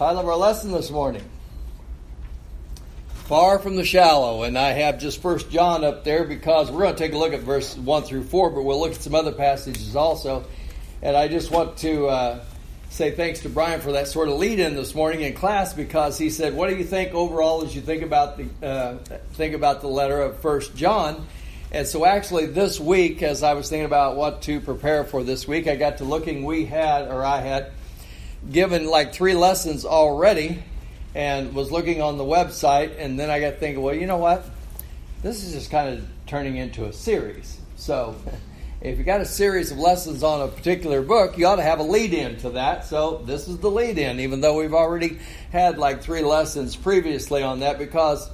Title 0.00 0.20
of 0.20 0.28
our 0.28 0.36
lesson 0.36 0.72
this 0.72 0.90
morning 0.90 1.22
Far 3.26 3.58
from 3.58 3.76
the 3.76 3.84
Shallow. 3.84 4.44
And 4.44 4.56
I 4.56 4.70
have 4.70 4.98
just 4.98 5.20
First 5.20 5.50
John 5.50 5.84
up 5.84 6.04
there 6.04 6.24
because 6.24 6.70
we're 6.70 6.84
going 6.84 6.94
to 6.94 6.98
take 6.98 7.12
a 7.12 7.18
look 7.18 7.34
at 7.34 7.40
verse 7.40 7.76
1 7.76 8.04
through 8.04 8.22
4, 8.22 8.48
but 8.48 8.62
we'll 8.62 8.80
look 8.80 8.92
at 8.92 9.02
some 9.02 9.14
other 9.14 9.32
passages 9.32 9.94
also. 9.94 10.46
And 11.02 11.14
I 11.14 11.28
just 11.28 11.50
want 11.50 11.76
to 11.80 12.06
uh, 12.06 12.44
say 12.88 13.10
thanks 13.10 13.40
to 13.40 13.50
Brian 13.50 13.82
for 13.82 13.92
that 13.92 14.08
sort 14.08 14.30
of 14.30 14.38
lead 14.38 14.58
in 14.58 14.74
this 14.74 14.94
morning 14.94 15.20
in 15.20 15.34
class 15.34 15.74
because 15.74 16.16
he 16.16 16.30
said, 16.30 16.54
What 16.54 16.70
do 16.70 16.76
you 16.76 16.84
think 16.84 17.12
overall 17.12 17.62
as 17.62 17.76
you 17.76 17.82
think 17.82 18.02
about 18.02 18.38
the, 18.38 18.66
uh, 18.66 18.94
think 19.34 19.54
about 19.54 19.82
the 19.82 19.88
letter 19.88 20.18
of 20.22 20.40
First 20.40 20.74
John? 20.74 21.26
And 21.72 21.86
so, 21.86 22.06
actually, 22.06 22.46
this 22.46 22.80
week, 22.80 23.22
as 23.22 23.42
I 23.42 23.52
was 23.52 23.68
thinking 23.68 23.84
about 23.84 24.16
what 24.16 24.40
to 24.42 24.62
prepare 24.62 25.04
for 25.04 25.22
this 25.22 25.46
week, 25.46 25.66
I 25.66 25.76
got 25.76 25.98
to 25.98 26.04
looking. 26.04 26.44
We 26.44 26.64
had, 26.64 27.08
or 27.08 27.22
I 27.22 27.40
had, 27.40 27.72
given 28.50 28.86
like 28.86 29.12
three 29.12 29.34
lessons 29.34 29.84
already 29.84 30.62
and 31.14 31.54
was 31.54 31.72
looking 31.72 32.00
on 32.00 32.18
the 32.18 32.24
website. 32.24 32.94
And 32.98 33.18
then 33.18 33.30
I 33.30 33.40
got 33.40 33.56
thinking, 33.56 33.82
well, 33.82 33.94
you 33.94 34.06
know 34.06 34.18
what? 34.18 34.44
This 35.22 35.44
is 35.44 35.52
just 35.52 35.70
kind 35.70 35.98
of 35.98 36.06
turning 36.26 36.56
into 36.56 36.86
a 36.86 36.92
series. 36.92 37.58
So 37.76 38.16
if 38.80 38.96
you 38.96 39.04
got 39.04 39.20
a 39.20 39.26
series 39.26 39.72
of 39.72 39.78
lessons 39.78 40.22
on 40.22 40.40
a 40.40 40.48
particular 40.48 41.02
book, 41.02 41.36
you 41.36 41.46
ought 41.46 41.56
to 41.56 41.62
have 41.62 41.80
a 41.80 41.82
lead 41.82 42.14
in 42.14 42.36
to 42.38 42.50
that. 42.50 42.86
So 42.86 43.22
this 43.26 43.48
is 43.48 43.58
the 43.58 43.70
lead 43.70 43.98
in, 43.98 44.20
even 44.20 44.40
though 44.40 44.58
we've 44.58 44.72
already 44.74 45.18
had 45.52 45.78
like 45.78 46.02
three 46.02 46.22
lessons 46.22 46.76
previously 46.76 47.42
on 47.42 47.60
that, 47.60 47.78
because 47.78 48.30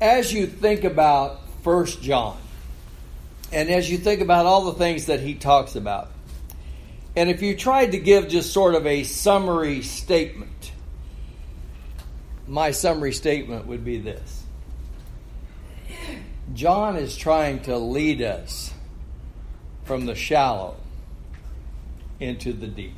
as 0.00 0.32
you 0.32 0.46
think 0.46 0.84
about 0.84 1.40
First 1.62 2.02
John, 2.02 2.36
and 3.52 3.68
as 3.70 3.90
you 3.90 3.98
think 3.98 4.20
about 4.20 4.46
all 4.46 4.66
the 4.66 4.78
things 4.78 5.06
that 5.06 5.20
he 5.20 5.34
talks 5.34 5.76
about, 5.76 6.10
and 7.16 7.28
if 7.30 7.42
you 7.42 7.56
tried 7.56 7.92
to 7.92 7.98
give 7.98 8.28
just 8.28 8.52
sort 8.52 8.74
of 8.74 8.86
a 8.86 9.02
summary 9.04 9.82
statement, 9.82 10.72
my 12.46 12.70
summary 12.70 13.12
statement 13.12 13.66
would 13.66 13.84
be 13.84 13.98
this 13.98 14.44
John 16.54 16.96
is 16.96 17.16
trying 17.16 17.60
to 17.62 17.78
lead 17.78 18.22
us 18.22 18.72
from 19.84 20.06
the 20.06 20.14
shallow 20.14 20.76
into 22.18 22.52
the 22.52 22.66
deep. 22.66 22.94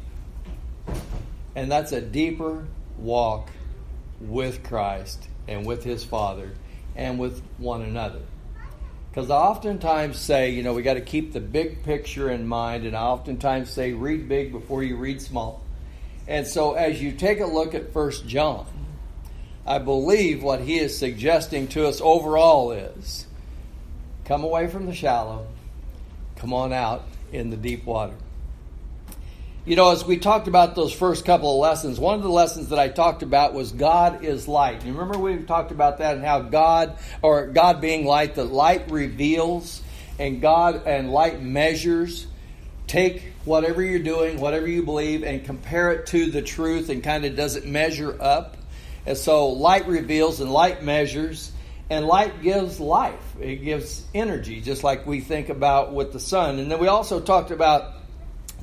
And 1.55 1.71
that's 1.71 1.93
a 1.93 2.01
deeper 2.01 2.67
walk 2.99 3.51
with 4.21 4.63
Christ 4.63 5.29
and 5.47 5.67
with 5.67 5.85
his 5.85 6.05
Father 6.05 6.53
and 6.97 7.19
with 7.19 7.43
one 7.59 7.83
another. 7.83 8.21
Because 9.13 9.31
I 9.31 9.37
oftentimes 9.37 10.19
say, 10.19 10.53
you 10.53 10.63
know, 10.63 10.73
we 10.73 10.81
got 10.81 10.95
to 10.95 11.03
keep 11.03 11.35
the 11.35 11.41
big 11.41 11.83
picture 11.83 12.31
in 12.31 12.47
mind, 12.47 12.87
and 12.87 12.97
I 12.97 13.03
oftentimes 13.03 13.69
say, 13.69 13.93
read 13.93 14.27
big 14.27 14.53
before 14.53 14.83
you 14.83 14.97
read 14.97 15.21
small. 15.21 15.63
And 16.27 16.47
so, 16.47 16.73
as 16.73 17.03
you 17.03 17.13
take 17.13 17.41
a 17.41 17.47
look 17.47 17.75
at 17.75 17.93
First 17.93 18.27
John, 18.27 18.67
I 19.67 19.79
believe 19.79 20.43
what 20.43 20.61
he 20.61 20.79
is 20.79 20.97
suggesting 20.97 21.69
to 21.69 21.87
us 21.87 22.01
overall 22.01 22.73
is 22.73 23.27
come 24.25 24.45
away 24.45 24.67
from 24.69 24.87
the 24.87 24.95
shallow, 24.95 25.47
come 26.37 26.55
on 26.55 26.73
out 26.73 27.05
in 27.33 27.51
the 27.51 27.57
deep 27.59 27.85
water. 27.85 28.15
You 29.65 29.77
know, 29.77 29.93
as 29.93 30.05
we 30.05 30.19
talked 30.19 30.49
about 30.49 30.75
those 30.75 30.93
first 30.93 31.25
couple 31.25 31.53
of 31.53 31.61
lessons, 31.61 32.01
one 32.01 32.17
of 32.17 32.25
the 32.25 32.29
lessons 32.29 32.71
that 32.71 32.81
I 32.81 32.89
talked 32.89 33.23
about 33.23 33.55
was 33.55 33.71
God 33.71 34.25
is 34.25 34.49
light. 34.49 34.85
You 34.85 34.93
remember 34.93 35.17
we 35.17 35.37
talked 35.45 35.71
about 35.71 35.99
that 35.99 36.17
and 36.17 36.25
how 36.25 36.41
God, 36.41 36.99
or 37.23 37.47
God 37.47 37.81
being 37.81 38.05
light, 38.05 38.35
that 38.35 38.47
light 38.47 38.91
reveals 38.91 39.81
and 40.19 40.41
God 40.41 40.85
and 40.89 41.13
light 41.13 41.41
measures. 41.41 42.27
Take 42.89 43.23
whatever 43.45 43.81
you're 43.85 44.01
doing, 44.01 44.41
whatever 44.41 44.67
you 44.67 44.83
believe, 44.83 45.23
and 45.23 45.45
compare 45.45 45.93
it 45.93 46.07
to 46.07 46.29
the 46.29 46.43
truth 46.43 46.89
and 46.89 47.01
kind 47.01 47.25
of 47.25 47.37
does 47.37 47.55
it 47.55 47.65
measure 47.65 48.21
up? 48.21 48.57
And 49.07 49.17
so 49.17 49.51
light 49.51 49.87
reveals 49.87 50.41
and 50.41 50.53
light 50.53 50.83
measures, 50.83 51.53
and 51.89 52.05
light 52.05 52.43
gives 52.43 52.81
life. 52.81 53.37
It 53.41 53.63
gives 53.63 54.05
energy, 54.13 54.61
just 54.61 54.83
like 54.83 55.07
we 55.07 55.21
think 55.21 55.51
about 55.51 55.93
with 55.93 56.13
the 56.13 56.21
sun. 56.21 56.59
And 56.59 56.69
then 56.69 56.81
we 56.81 56.89
also 56.89 57.21
talked 57.21 57.53
about 57.53 58.02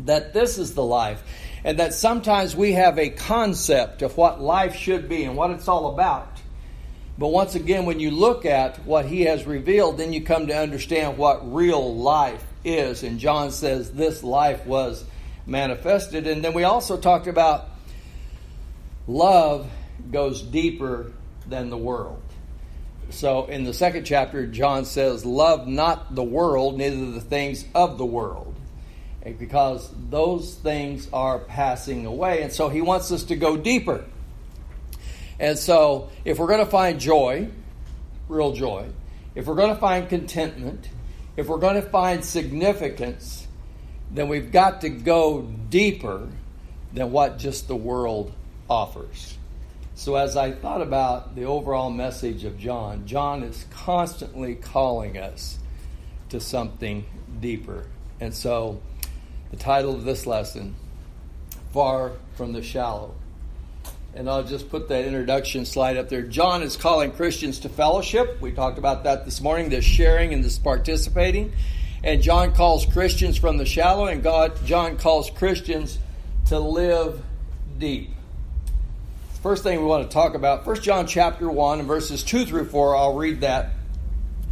that 0.06 0.34
this 0.34 0.58
is 0.58 0.74
the 0.74 0.84
life, 0.84 1.22
and 1.64 1.80
that 1.80 1.94
sometimes 1.94 2.56
we 2.56 2.74
have 2.74 2.98
a 2.98 3.10
concept 3.10 4.02
of 4.02 4.16
what 4.18 4.42
life 4.42 4.76
should 4.76 5.10
be 5.10 5.24
and 5.24 5.36
what 5.36 5.52
it's 5.52 5.68
all 5.68 5.94
about. 5.94 6.40
But 7.18 7.28
once 7.28 7.56
again, 7.56 7.86
when 7.86 8.00
you 8.00 8.12
look 8.12 8.46
at 8.46 8.86
what 8.86 9.06
he 9.06 9.24
has 9.24 9.46
revealed, 9.46 9.98
then 9.98 10.14
you 10.14 10.24
come 10.24 10.48
to 10.48 10.58
understand 10.58 11.18
what 11.18 11.54
real 11.54 11.96
life 11.96 12.44
is. 12.64 13.04
And 13.04 13.20
John 13.20 13.52
says 13.52 13.92
this 13.92 14.24
life 14.24 14.66
was 14.66 15.04
manifested. 15.46 16.28
And 16.28 16.42
then 16.42 16.54
we 16.54 16.64
also 16.64 16.98
talked 16.98 17.28
about 17.28 17.68
love 19.06 19.70
goes 20.12 20.42
deeper 20.42 21.12
than 21.46 21.70
the 21.70 21.78
world. 21.78 22.22
So 23.10 23.48
in 23.48 23.66
the 23.66 23.74
second 23.74 24.06
chapter, 24.06 24.48
John 24.48 24.86
says, 24.86 25.26
Love 25.26 25.68
not 25.68 26.16
the 26.16 26.24
world, 26.24 26.78
neither 26.78 27.12
the 27.12 27.20
things 27.20 27.66
of 27.76 27.98
the 27.98 28.06
world 28.06 28.56
because 29.24 29.90
those 30.10 30.56
things 30.56 31.08
are 31.12 31.40
passing 31.40 32.06
away. 32.06 32.42
And 32.42 32.52
so 32.52 32.70
he 32.70 32.82
wants 32.82 33.12
us 33.12 33.24
to 33.26 33.36
go 33.36 33.58
deeper. 33.58 34.06
And 35.40 35.58
so 35.58 36.10
if 36.26 36.40
we're 36.40 36.48
going 36.48 36.66
to 36.66 36.72
find 36.72 37.00
joy, 37.00 37.50
real 38.28 38.54
joy, 38.54 38.88
if 39.36 39.46
we're 39.48 39.56
going 39.56 39.74
to 39.74 39.80
find 39.80 40.10
contentment, 40.10 40.90
if 41.38 41.48
we're 41.48 41.58
going 41.58 41.76
to 41.76 41.90
find 41.90 42.24
significance, 42.24 43.48
then 44.12 44.28
we've 44.28 44.52
got 44.52 44.82
to 44.82 44.90
go 44.90 45.42
deeper 45.42 46.28
than 46.94 47.12
what 47.12 47.38
just 47.38 47.68
the 47.68 47.76
world 47.76 48.34
offers. 48.70 49.38
So, 49.96 50.16
as 50.16 50.38
I 50.38 50.52
thought 50.52 50.82
about 50.82 51.36
the 51.36 51.44
overall 51.44 51.90
message 51.90 52.46
of 52.46 52.58
John, 52.58 53.06
John 53.06 53.44
is 53.44 53.66
constantly 53.70 54.56
calling 54.56 55.18
us 55.18 55.60
to 56.30 56.40
something 56.40 57.06
deeper. 57.42 57.86
And 58.22 58.34
so, 58.34 58.82
the 59.52 59.58
title 59.58 59.96
of 59.96 60.04
this 60.04 60.26
lesson, 60.26 60.76
Far 61.72 62.14
from 62.36 62.54
the 62.54 62.62
Shallow. 62.62 63.16
And 64.14 64.30
I'll 64.30 64.44
just 64.44 64.70
put 64.70 64.90
that 64.90 65.06
introduction 65.06 65.66
slide 65.66 65.98
up 65.98 66.10
there. 66.10 66.24
John 66.24 66.64
is 66.64 66.76
calling 66.76 67.12
Christians 67.12 67.60
to 67.60 67.70
fellowship. 67.70 68.42
We 68.42 68.52
talked 68.52 68.78
about 68.78 69.04
that 69.04 69.26
this 69.26 69.40
morning, 69.40 69.70
this 69.70 69.86
sharing 69.86 70.34
and 70.34 70.44
this 70.44 70.58
participating. 70.58 71.54
And 72.04 72.22
John 72.22 72.54
calls 72.54 72.86
Christians 72.86 73.38
from 73.38 73.58
the 73.58 73.66
shallow, 73.66 74.06
and 74.06 74.24
God, 74.24 74.66
John 74.66 74.98
calls 74.98 75.30
Christians 75.30 76.00
to 76.48 76.60
live 76.60 77.22
deep. 77.78 78.12
First 79.44 79.64
thing 79.64 79.80
we 79.80 79.86
want 79.86 80.10
to 80.10 80.14
talk 80.14 80.34
about, 80.34 80.66
1 80.66 80.82
John 80.82 81.08
chapter 81.08 81.50
1 81.50 81.80
and 81.80 81.88
verses 81.88 82.24
2 82.24 82.46
through 82.46 82.66
4, 82.66 82.96
I'll 82.96 83.16
read 83.16 83.42
that. 83.42 83.72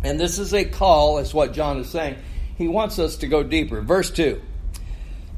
And 0.04 0.20
this 0.20 0.40
is 0.40 0.54
a 0.54 0.66
call, 0.66 1.18
is 1.18 1.34
what 1.34 1.54
John 1.54 1.80
is 1.80 1.90
saying. 1.90 2.18
He 2.58 2.68
wants 2.68 3.00
us 3.00 3.18
to 3.18 3.28
go 3.28 3.44
deeper. 3.44 3.82
Verse 3.82 4.12
2 4.12 4.42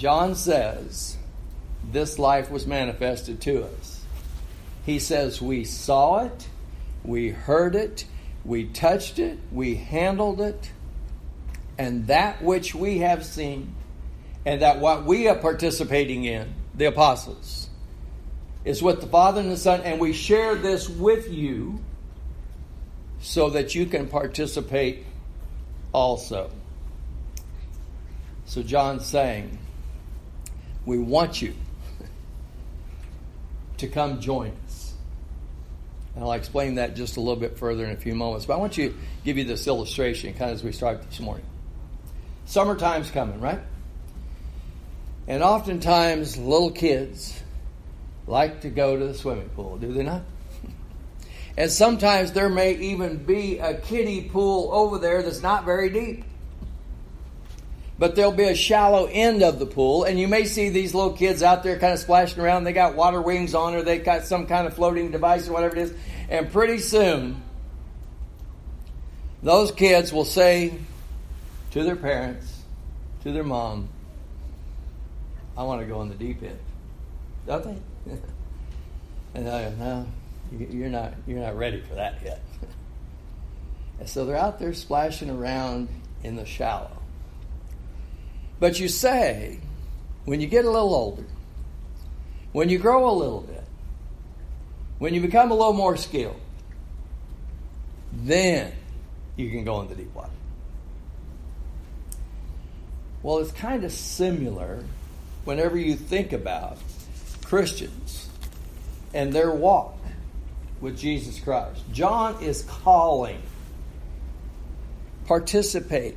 John 0.00 0.34
says 0.34 1.18
this 1.92 2.18
life 2.18 2.50
was 2.50 2.66
manifested 2.66 3.42
to 3.42 3.64
us. 3.64 4.02
He 4.86 4.98
says 4.98 5.42
we 5.42 5.64
saw 5.64 6.24
it, 6.24 6.48
we 7.04 7.28
heard 7.28 7.74
it, 7.74 8.06
we 8.42 8.64
touched 8.64 9.18
it, 9.18 9.38
we 9.52 9.74
handled 9.74 10.40
it, 10.40 10.72
and 11.76 12.06
that 12.06 12.40
which 12.42 12.74
we 12.74 13.00
have 13.00 13.26
seen, 13.26 13.74
and 14.46 14.62
that 14.62 14.80
what 14.80 15.04
we 15.04 15.28
are 15.28 15.36
participating 15.36 16.24
in, 16.24 16.54
the 16.74 16.86
apostles, 16.86 17.68
is 18.64 18.82
with 18.82 19.02
the 19.02 19.06
Father 19.06 19.42
and 19.42 19.50
the 19.50 19.58
Son, 19.58 19.82
and 19.82 20.00
we 20.00 20.14
share 20.14 20.54
this 20.54 20.88
with 20.88 21.30
you 21.30 21.78
so 23.20 23.50
that 23.50 23.74
you 23.74 23.84
can 23.84 24.08
participate 24.08 25.04
also. 25.92 26.50
So 28.46 28.62
John's 28.62 29.04
saying, 29.04 29.58
we 30.86 30.98
want 30.98 31.42
you 31.42 31.54
to 33.78 33.88
come 33.88 34.20
join 34.20 34.52
us. 34.66 34.94
And 36.14 36.24
I'll 36.24 36.32
explain 36.32 36.76
that 36.76 36.96
just 36.96 37.16
a 37.16 37.20
little 37.20 37.36
bit 37.36 37.58
further 37.58 37.84
in 37.84 37.92
a 37.92 37.96
few 37.96 38.14
moments. 38.14 38.46
But 38.46 38.54
I 38.54 38.56
want 38.56 38.74
to 38.74 38.94
give 39.24 39.38
you 39.38 39.44
this 39.44 39.66
illustration 39.66 40.34
kind 40.34 40.50
of 40.50 40.56
as 40.56 40.64
we 40.64 40.72
start 40.72 41.02
this 41.02 41.20
morning. 41.20 41.46
Summertime's 42.46 43.10
coming, 43.10 43.40
right? 43.40 43.60
And 45.28 45.42
oftentimes, 45.42 46.36
little 46.36 46.72
kids 46.72 47.40
like 48.26 48.62
to 48.62 48.70
go 48.70 48.98
to 48.98 49.06
the 49.06 49.14
swimming 49.14 49.48
pool, 49.50 49.78
do 49.78 49.92
they 49.92 50.02
not? 50.02 50.22
And 51.56 51.70
sometimes 51.70 52.32
there 52.32 52.48
may 52.48 52.74
even 52.74 53.18
be 53.24 53.58
a 53.58 53.74
kiddie 53.74 54.22
pool 54.22 54.70
over 54.72 54.98
there 54.98 55.22
that's 55.22 55.42
not 55.42 55.64
very 55.64 55.90
deep. 55.90 56.24
But 58.00 58.16
there'll 58.16 58.32
be 58.32 58.44
a 58.44 58.54
shallow 58.54 59.04
end 59.12 59.42
of 59.42 59.58
the 59.58 59.66
pool, 59.66 60.04
and 60.04 60.18
you 60.18 60.26
may 60.26 60.46
see 60.46 60.70
these 60.70 60.94
little 60.94 61.12
kids 61.12 61.42
out 61.42 61.62
there 61.62 61.78
kind 61.78 61.92
of 61.92 61.98
splashing 61.98 62.42
around. 62.42 62.64
They 62.64 62.72
got 62.72 62.94
water 62.96 63.20
wings 63.20 63.54
on, 63.54 63.74
or 63.74 63.82
they 63.82 63.98
got 63.98 64.24
some 64.24 64.46
kind 64.46 64.66
of 64.66 64.72
floating 64.72 65.10
device, 65.10 65.48
or 65.48 65.52
whatever 65.52 65.76
it 65.76 65.82
is. 65.82 65.94
And 66.30 66.50
pretty 66.50 66.78
soon, 66.78 67.42
those 69.42 69.70
kids 69.70 70.14
will 70.14 70.24
say 70.24 70.72
to 71.72 71.84
their 71.84 71.94
parents, 71.94 72.62
to 73.24 73.32
their 73.32 73.44
mom, 73.44 73.90
I 75.54 75.64
want 75.64 75.82
to 75.82 75.86
go 75.86 76.00
in 76.00 76.08
the 76.08 76.14
deep 76.14 76.42
end. 76.42 76.58
Don't 77.46 77.64
they? 77.64 78.12
and 79.34 79.46
I 79.46 79.64
go, 79.64 79.76
no, 79.76 80.06
you're 80.58 80.88
not, 80.88 81.12
you're 81.26 81.40
not 81.40 81.54
ready 81.54 81.82
for 81.82 81.96
that 81.96 82.18
yet. 82.24 82.40
and 84.00 84.08
so 84.08 84.24
they're 84.24 84.38
out 84.38 84.58
there 84.58 84.72
splashing 84.72 85.28
around 85.28 85.90
in 86.24 86.36
the 86.36 86.46
shallow. 86.46 86.99
But 88.60 88.78
you 88.78 88.88
say, 88.88 89.58
when 90.26 90.40
you 90.40 90.46
get 90.46 90.66
a 90.66 90.70
little 90.70 90.94
older, 90.94 91.24
when 92.52 92.68
you 92.68 92.78
grow 92.78 93.10
a 93.10 93.12
little 93.12 93.40
bit, 93.40 93.64
when 94.98 95.14
you 95.14 95.22
become 95.22 95.50
a 95.50 95.54
little 95.54 95.72
more 95.72 95.96
skilled, 95.96 96.40
then 98.12 98.72
you 99.36 99.50
can 99.50 99.64
go 99.64 99.80
in 99.80 99.88
the 99.88 99.94
deep 99.94 100.14
water. 100.14 100.30
Well, 103.22 103.38
it's 103.38 103.52
kind 103.52 103.84
of 103.84 103.92
similar 103.92 104.84
whenever 105.44 105.78
you 105.78 105.96
think 105.96 106.32
about 106.32 106.78
Christians 107.44 108.28
and 109.14 109.32
their 109.32 109.50
walk 109.50 109.96
with 110.80 110.98
Jesus 110.98 111.40
Christ. 111.40 111.82
John 111.92 112.42
is 112.42 112.62
calling, 112.62 113.40
participate, 115.26 116.16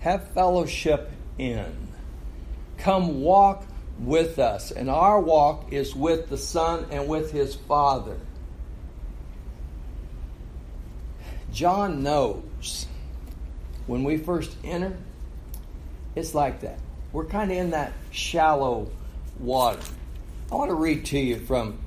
have 0.00 0.28
fellowship 0.32 1.10
in, 1.38 1.88
come 2.78 3.20
walk 3.20 3.64
with 3.98 4.38
us. 4.38 4.70
And 4.70 4.90
our 4.90 5.20
walk 5.20 5.72
is 5.72 5.94
with 5.94 6.28
the 6.28 6.38
Son 6.38 6.86
and 6.90 7.08
with 7.08 7.32
his 7.32 7.54
Father. 7.54 8.18
John 11.52 12.02
knows 12.02 12.86
when 13.86 14.04
we 14.04 14.18
first 14.18 14.54
enter, 14.62 14.96
it's 16.14 16.34
like 16.34 16.60
that. 16.60 16.78
We're 17.12 17.24
kind 17.24 17.50
of 17.50 17.56
in 17.56 17.70
that 17.70 17.92
shallow 18.10 18.90
water. 19.40 19.80
I 20.52 20.54
want 20.54 20.70
to 20.70 20.74
read 20.74 21.06
to 21.06 21.18
you 21.18 21.38
from 21.40 21.78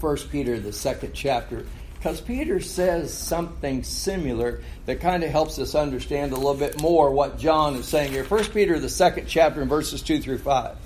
1 0.00 0.16
Peter, 0.30 0.58
the 0.60 0.72
second 0.72 1.14
chapter, 1.14 1.66
because 2.06 2.20
Peter 2.20 2.60
says 2.60 3.12
something 3.12 3.82
similar 3.82 4.60
that 4.84 5.00
kind 5.00 5.24
of 5.24 5.30
helps 5.30 5.58
us 5.58 5.74
understand 5.74 6.30
a 6.30 6.36
little 6.36 6.54
bit 6.54 6.80
more 6.80 7.10
what 7.10 7.36
John 7.36 7.74
is 7.74 7.86
saying 7.86 8.12
here. 8.12 8.22
1 8.22 8.44
Peter, 8.52 8.78
the 8.78 8.88
second 8.88 9.26
chapter, 9.26 9.60
in 9.60 9.68
verses 9.68 10.02
2 10.02 10.20
through 10.20 10.38
5. 10.38 10.76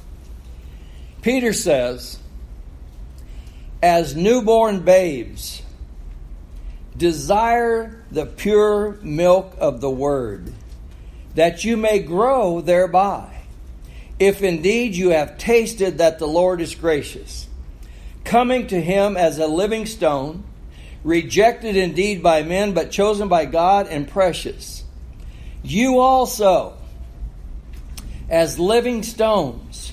Peter 1.21 1.53
says, 1.53 2.19
As 3.83 4.17
newborn 4.17 4.81
babes, 4.81 5.61
desire 6.97 8.03
the 8.11 8.25
pure 8.25 8.99
milk 9.03 9.55
of 9.59 9.83
the 9.83 9.91
word, 9.91 10.51
that 11.35 11.67
you 11.67 11.77
may 11.77 11.99
grow 11.99 12.63
thereby, 12.63 13.43
if 14.19 14.43
indeed 14.43 14.95
you 14.95 15.11
have 15.11 15.37
tasted 15.37 15.99
that 15.99 16.19
the 16.19 16.27
Lord 16.27 16.63
is 16.63 16.75
gracious, 16.75 17.47
coming 18.25 18.69
to 18.69 18.81
him 18.81 19.19
as 19.19 19.39
a 19.39 19.47
living 19.47 19.85
stone, 19.85 20.45
rejected 21.03 21.77
indeed 21.77 22.23
by 22.23 22.43
men, 22.43 22.75
but 22.75 22.91
chosen 22.91 23.29
by 23.29 23.45
God 23.45 23.87
and 23.89 24.09
precious. 24.09 24.85
You 25.63 26.01
also, 26.01 26.77
as 28.29 28.59
living 28.59 29.03
stones, 29.03 29.93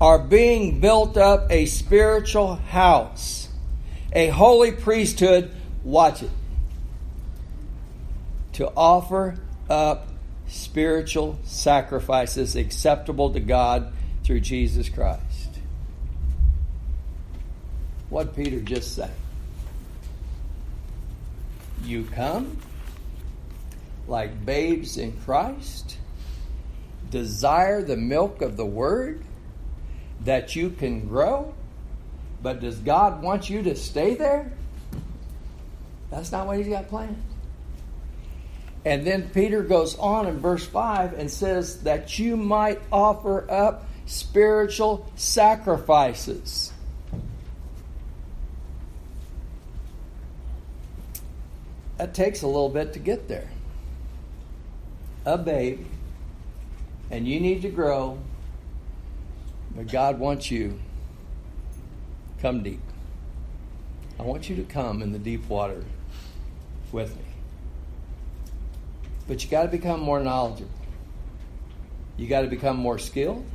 are 0.00 0.18
being 0.18 0.80
built 0.80 1.16
up 1.16 1.50
a 1.50 1.66
spiritual 1.66 2.56
house, 2.56 3.48
a 4.12 4.28
holy 4.28 4.72
priesthood 4.72 5.50
Watch 5.84 6.22
it. 6.22 6.30
To 8.54 8.72
offer 8.74 9.36
up 9.68 10.08
spiritual 10.48 11.38
sacrifices 11.44 12.56
acceptable 12.56 13.32
to 13.34 13.40
God 13.40 13.92
through 14.24 14.40
Jesus 14.40 14.88
Christ. 14.88 15.20
What 18.08 18.34
Peter 18.34 18.60
just 18.60 18.94
said. 18.94 19.10
You 21.84 22.04
come 22.04 22.58
like 24.06 24.44
babes 24.44 24.96
in 24.96 25.12
Christ, 25.20 25.98
desire 27.10 27.82
the 27.82 27.96
milk 27.96 28.42
of 28.42 28.56
the 28.56 28.64
word 28.66 29.22
that 30.22 30.56
you 30.56 30.70
can 30.70 31.06
grow, 31.08 31.54
but 32.42 32.60
does 32.60 32.78
God 32.78 33.22
want 33.22 33.48
you 33.48 33.62
to 33.62 33.76
stay 33.76 34.14
there? 34.14 34.52
That's 36.10 36.32
not 36.32 36.46
what 36.46 36.58
he's 36.58 36.68
got 36.68 36.88
planned. 36.88 37.22
And 38.84 39.06
then 39.06 39.30
Peter 39.30 39.62
goes 39.62 39.96
on 39.96 40.26
in 40.26 40.38
verse 40.38 40.64
5 40.64 41.14
and 41.14 41.30
says 41.30 41.82
that 41.84 42.18
you 42.18 42.36
might 42.36 42.80
offer 42.92 43.50
up 43.50 43.88
spiritual 44.06 45.10
sacrifices. 45.16 46.73
That 52.04 52.12
takes 52.12 52.42
a 52.42 52.46
little 52.46 52.68
bit 52.68 52.92
to 52.92 52.98
get 52.98 53.28
there. 53.28 53.48
A 55.24 55.38
babe, 55.38 55.86
and 57.10 57.26
you 57.26 57.40
need 57.40 57.62
to 57.62 57.70
grow, 57.70 58.18
but 59.74 59.86
God 59.86 60.18
wants 60.18 60.50
you 60.50 60.78
come 62.42 62.62
deep. 62.62 62.82
I 64.20 64.22
want 64.22 64.50
you 64.50 64.56
to 64.56 64.64
come 64.64 65.00
in 65.00 65.12
the 65.12 65.18
deep 65.18 65.48
water 65.48 65.82
with 66.92 67.16
me. 67.16 67.24
But 69.26 69.42
you 69.42 69.48
got 69.48 69.62
to 69.62 69.68
become 69.68 70.00
more 70.00 70.20
knowledgeable. 70.20 70.68
You 72.18 72.28
got 72.28 72.42
to 72.42 72.48
become 72.48 72.76
more 72.76 72.98
skilled. 72.98 73.46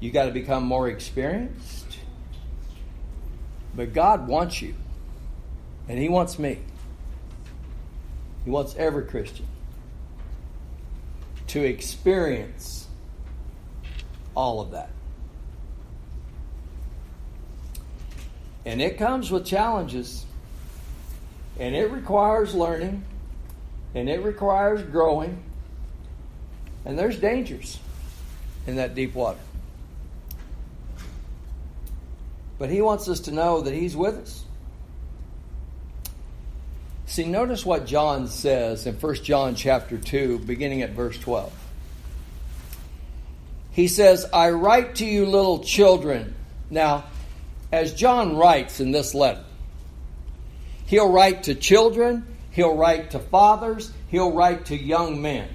You 0.00 0.10
got 0.10 0.26
to 0.26 0.30
become 0.30 0.64
more 0.64 0.90
experienced. 0.90 2.00
But 3.74 3.94
God 3.94 4.28
wants 4.28 4.60
you. 4.60 4.74
And 5.88 5.98
He 5.98 6.10
wants 6.10 6.38
me. 6.38 6.58
He 8.46 8.50
wants 8.50 8.74
every 8.76 9.04
Christian 9.04 9.46
to 11.48 11.62
experience 11.62 12.86
all 14.34 14.62
of 14.62 14.70
that. 14.70 14.88
And 18.64 18.80
it 18.80 18.96
comes 18.96 19.30
with 19.30 19.44
challenges. 19.44 20.24
And 21.58 21.74
it 21.74 21.90
requires 21.90 22.54
learning, 22.54 23.02
and 23.94 24.10
it 24.10 24.22
requires 24.22 24.82
growing, 24.82 25.42
and 26.84 26.98
there's 26.98 27.18
dangers 27.18 27.78
in 28.66 28.76
that 28.76 28.94
deep 28.94 29.14
water. 29.14 29.38
But 32.58 32.68
he 32.68 32.82
wants 32.82 33.08
us 33.08 33.20
to 33.20 33.32
know 33.32 33.62
that 33.62 33.72
he's 33.72 33.96
with 33.96 34.16
us. 34.16 34.45
See, 37.16 37.24
notice 37.24 37.64
what 37.64 37.86
John 37.86 38.28
says 38.28 38.86
in 38.86 38.94
1 38.94 39.14
John 39.24 39.54
chapter 39.54 39.96
2, 39.96 40.40
beginning 40.40 40.82
at 40.82 40.90
verse 40.90 41.18
12. 41.18 41.50
He 43.72 43.88
says, 43.88 44.26
I 44.34 44.50
write 44.50 44.96
to 44.96 45.06
you, 45.06 45.24
little 45.24 45.60
children. 45.60 46.34
Now, 46.68 47.04
as 47.72 47.94
John 47.94 48.36
writes 48.36 48.80
in 48.80 48.90
this 48.90 49.14
letter, 49.14 49.42
He'll 50.84 51.10
write 51.10 51.44
to 51.44 51.54
children, 51.54 52.26
he'll 52.50 52.76
write 52.76 53.12
to 53.12 53.18
fathers, 53.18 53.90
he'll 54.08 54.32
write 54.32 54.66
to 54.66 54.76
young 54.76 55.22
men. 55.22 55.48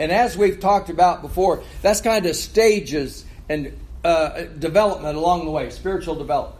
And 0.00 0.10
as 0.10 0.36
we've 0.36 0.58
talked 0.58 0.90
about 0.90 1.22
before, 1.22 1.62
that's 1.82 2.00
kind 2.00 2.26
of 2.26 2.34
stages 2.34 3.24
and 3.48 3.78
uh, 4.02 4.42
development 4.58 5.16
along 5.16 5.44
the 5.44 5.52
way, 5.52 5.70
spiritual 5.70 6.16
development. 6.16 6.59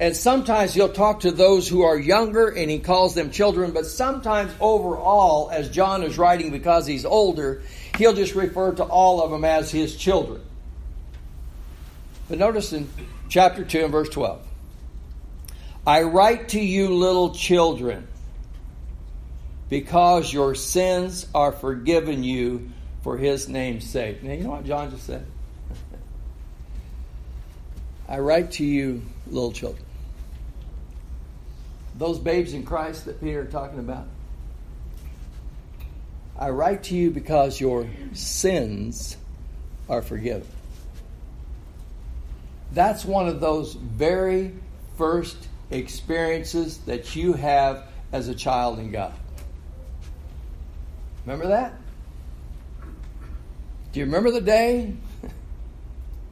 And 0.00 0.16
sometimes 0.16 0.74
he'll 0.74 0.92
talk 0.92 1.20
to 1.20 1.30
those 1.30 1.68
who 1.68 1.82
are 1.82 1.96
younger 1.96 2.48
and 2.48 2.68
he 2.68 2.80
calls 2.80 3.14
them 3.14 3.30
children, 3.30 3.70
but 3.70 3.86
sometimes 3.86 4.52
overall, 4.60 5.50
as 5.50 5.70
John 5.70 6.02
is 6.02 6.18
writing 6.18 6.50
because 6.50 6.86
he's 6.86 7.04
older, 7.04 7.62
he'll 7.96 8.14
just 8.14 8.34
refer 8.34 8.72
to 8.72 8.84
all 8.84 9.22
of 9.22 9.30
them 9.30 9.44
as 9.44 9.70
his 9.70 9.96
children. 9.96 10.40
But 12.28 12.38
notice 12.38 12.72
in 12.72 12.88
chapter 13.28 13.64
2 13.64 13.84
and 13.84 13.92
verse 13.92 14.08
12 14.08 14.40
I 15.86 16.02
write 16.02 16.48
to 16.50 16.60
you, 16.60 16.88
little 16.94 17.34
children, 17.34 18.08
because 19.68 20.32
your 20.32 20.54
sins 20.54 21.26
are 21.34 21.52
forgiven 21.52 22.24
you 22.24 22.70
for 23.02 23.16
his 23.18 23.48
name's 23.48 23.88
sake. 23.88 24.22
Now, 24.22 24.32
you 24.32 24.44
know 24.44 24.50
what 24.50 24.64
John 24.64 24.90
just 24.90 25.04
said? 25.04 25.26
I 28.08 28.18
write 28.18 28.52
to 28.52 28.64
you, 28.64 29.02
little 29.26 29.52
children. 29.52 29.84
Those 31.96 32.18
babes 32.18 32.52
in 32.52 32.64
Christ 32.64 33.06
that 33.06 33.20
Peter 33.20 33.44
talking 33.44 33.78
about. 33.78 34.06
I 36.36 36.50
write 36.50 36.84
to 36.84 36.96
you 36.96 37.10
because 37.10 37.60
your 37.60 37.86
sins 38.12 39.16
are 39.88 40.02
forgiven. 40.02 40.46
That's 42.72 43.04
one 43.04 43.28
of 43.28 43.40
those 43.40 43.74
very 43.74 44.52
first 44.98 45.36
experiences 45.70 46.78
that 46.78 47.14
you 47.14 47.34
have 47.34 47.84
as 48.12 48.28
a 48.28 48.34
child 48.34 48.80
in 48.80 48.90
God. 48.90 49.14
Remember 51.24 51.48
that? 51.48 51.72
Do 53.92 54.00
you 54.00 54.06
remember 54.06 54.32
the 54.32 54.40
day 54.40 54.92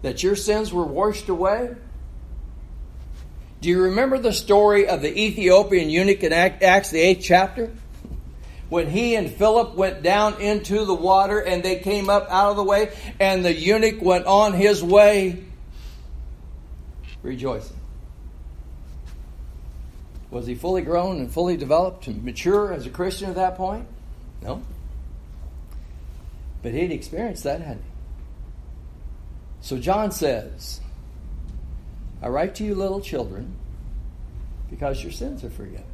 that 0.03 0.23
your 0.23 0.37
sins 0.37 0.73
were 0.73 0.85
washed 0.85 1.29
away? 1.29 1.75
Do 3.61 3.69
you 3.69 3.83
remember 3.83 4.19
the 4.19 4.33
story 4.33 4.89
of 4.89 5.03
the 5.03 5.17
Ethiopian 5.17 5.89
eunuch 5.89 6.23
in 6.25 6.33
Acts, 6.33 6.91
the 6.91 7.01
eighth 7.01 7.23
chapter? 7.23 7.73
When 8.69 8.91
he 8.91 9.15
and 9.15 9.31
Philip 9.31 9.75
went 9.75 10.03
down 10.03 10.41
into 10.41 10.85
the 10.85 10.95
water 10.95 11.39
and 11.39 11.63
they 11.63 11.77
came 11.77 12.11
up 12.11 12.27
out 12.31 12.51
of 12.51 12.57
the 12.57 12.65
way, 12.65 12.93
and 13.21 13.45
the 13.45 13.53
eunuch 13.53 14.03
went 14.03 14.27
on 14.27 14.53
his 14.53 14.83
way 14.83 15.45
rejoicing. 17.23 17.77
Was 20.31 20.47
he 20.47 20.55
fully 20.55 20.83
grown 20.83 21.19
and 21.19 21.31
fully 21.31 21.57
developed 21.57 22.07
and 22.07 22.25
mature 22.25 22.73
as 22.73 22.87
a 22.87 22.91
Christian 22.91 23.29
at 23.29 23.37
that 23.37 23.57
point? 23.57 23.87
No. 24.43 24.63
But 26.63 26.73
he'd 26.73 26.91
experienced 26.91 27.45
that, 27.45 27.61
hadn't 27.61 27.85
he? 27.85 27.92
So 29.63 29.79
John 29.79 30.11
says, 30.11 30.81
I 32.21 32.29
write 32.29 32.57
to 32.57 32.65
you, 32.65 32.75
little 32.75 33.01
children, 33.01 33.55
because 34.69 35.03
your 35.03 35.13
sins 35.13 35.45
are 35.45 35.51
forgiven. 35.51 35.85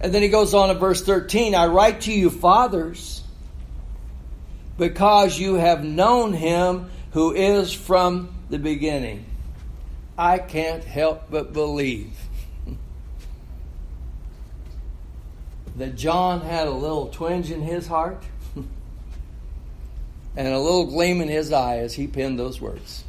And 0.00 0.14
then 0.14 0.22
he 0.22 0.28
goes 0.28 0.54
on 0.54 0.70
in 0.70 0.78
verse 0.78 1.02
13 1.02 1.56
I 1.56 1.66
write 1.66 2.02
to 2.02 2.12
you, 2.12 2.30
fathers, 2.30 3.24
because 4.78 5.36
you 5.36 5.54
have 5.54 5.82
known 5.82 6.32
him 6.32 6.90
who 7.10 7.34
is 7.34 7.72
from 7.72 8.32
the 8.48 8.60
beginning. 8.60 9.24
I 10.16 10.38
can't 10.38 10.84
help 10.84 11.24
but 11.28 11.52
believe 11.52 12.12
that 15.76 15.96
John 15.96 16.40
had 16.42 16.68
a 16.68 16.72
little 16.72 17.08
twinge 17.08 17.50
in 17.50 17.62
his 17.62 17.88
heart 17.88 18.22
and 20.38 20.46
a 20.46 20.58
little 20.58 20.86
gleam 20.86 21.20
in 21.20 21.26
his 21.26 21.52
eye 21.52 21.78
as 21.78 21.92
he 21.92 22.06
penned 22.06 22.38
those 22.38 22.60
words. 22.60 23.02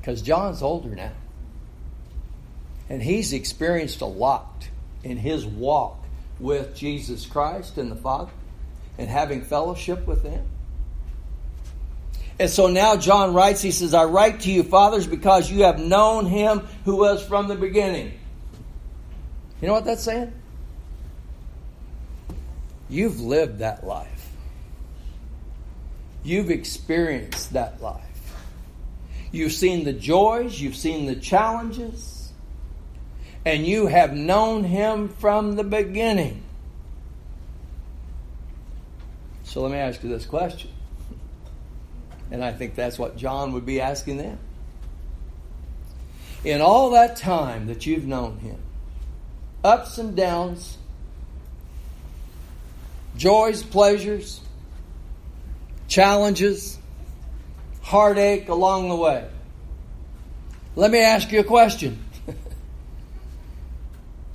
Because 0.00 0.22
John's 0.22 0.62
older 0.62 0.94
now. 0.94 1.10
And 2.88 3.02
he's 3.02 3.32
experienced 3.32 4.00
a 4.00 4.06
lot 4.06 4.68
in 5.02 5.16
his 5.16 5.44
walk 5.44 6.04
with 6.38 6.76
Jesus 6.76 7.26
Christ 7.26 7.78
and 7.78 7.90
the 7.90 7.96
Father 7.96 8.30
and 8.96 9.08
having 9.08 9.42
fellowship 9.42 10.06
with 10.06 10.22
them. 10.22 10.46
And 12.38 12.48
so 12.48 12.68
now 12.68 12.94
John 12.94 13.34
writes, 13.34 13.60
he 13.60 13.72
says, 13.72 13.92
I 13.92 14.04
write 14.04 14.40
to 14.40 14.52
you, 14.52 14.62
fathers, 14.62 15.08
because 15.08 15.50
you 15.50 15.64
have 15.64 15.80
known 15.80 16.26
him 16.26 16.60
who 16.84 16.96
was 16.96 17.26
from 17.26 17.48
the 17.48 17.56
beginning. 17.56 18.12
You 19.60 19.66
know 19.66 19.74
what 19.74 19.84
that's 19.84 20.04
saying? 20.04 20.32
You've 22.88 23.20
lived 23.20 23.58
that 23.58 23.84
life. 23.84 24.19
You've 26.22 26.50
experienced 26.50 27.52
that 27.54 27.80
life. 27.80 28.04
You've 29.32 29.52
seen 29.52 29.84
the 29.84 29.92
joys, 29.92 30.60
you've 30.60 30.76
seen 30.76 31.06
the 31.06 31.14
challenges, 31.16 32.32
and 33.44 33.66
you 33.66 33.86
have 33.86 34.12
known 34.12 34.64
him 34.64 35.08
from 35.08 35.56
the 35.56 35.64
beginning. 35.64 36.42
So 39.44 39.62
let 39.62 39.72
me 39.72 39.78
ask 39.78 40.02
you 40.02 40.08
this 40.08 40.26
question 40.26 40.70
and 42.30 42.44
I 42.44 42.52
think 42.52 42.74
that's 42.74 42.98
what 42.98 43.16
John 43.16 43.52
would 43.52 43.66
be 43.66 43.80
asking 43.80 44.18
them. 44.18 44.38
In 46.44 46.60
all 46.60 46.90
that 46.90 47.16
time 47.16 47.66
that 47.66 47.86
you've 47.86 48.06
known 48.06 48.38
him, 48.38 48.58
ups 49.64 49.98
and 49.98 50.16
downs, 50.16 50.78
joys, 53.16 53.62
pleasures, 53.62 54.40
challenges, 55.90 56.78
heartache 57.82 58.48
along 58.48 58.88
the 58.88 58.96
way. 58.96 59.28
Let 60.76 60.90
me 60.90 61.00
ask 61.00 61.30
you 61.32 61.40
a 61.40 61.44
question. 61.44 62.02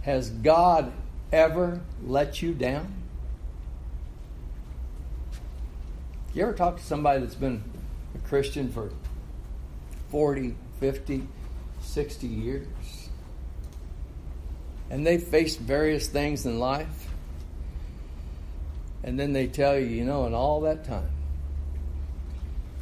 Has 0.02 0.30
God 0.30 0.92
ever 1.32 1.82
let 2.04 2.42
you 2.42 2.54
down? 2.54 2.94
You 6.34 6.44
ever 6.44 6.54
talk 6.54 6.78
to 6.78 6.84
somebody 6.84 7.22
that's 7.22 7.36
been 7.36 7.64
a 8.14 8.28
Christian 8.28 8.70
for 8.70 8.92
40, 10.10 10.56
50, 10.82 11.26
60 11.80 12.28
years. 12.28 12.68
And 14.90 15.08
they've 15.08 15.24
faced 15.24 15.60
various 15.60 16.08
things 16.08 16.46
in 16.46 16.60
life. 16.60 17.08
And 19.06 19.18
then 19.18 19.32
they 19.32 19.48
tell 19.48 19.80
you, 19.80 19.86
you 19.86 20.04
know, 20.04 20.26
in 20.26 20.34
all 20.34 20.62
that 20.62 20.84
time, 20.84 21.15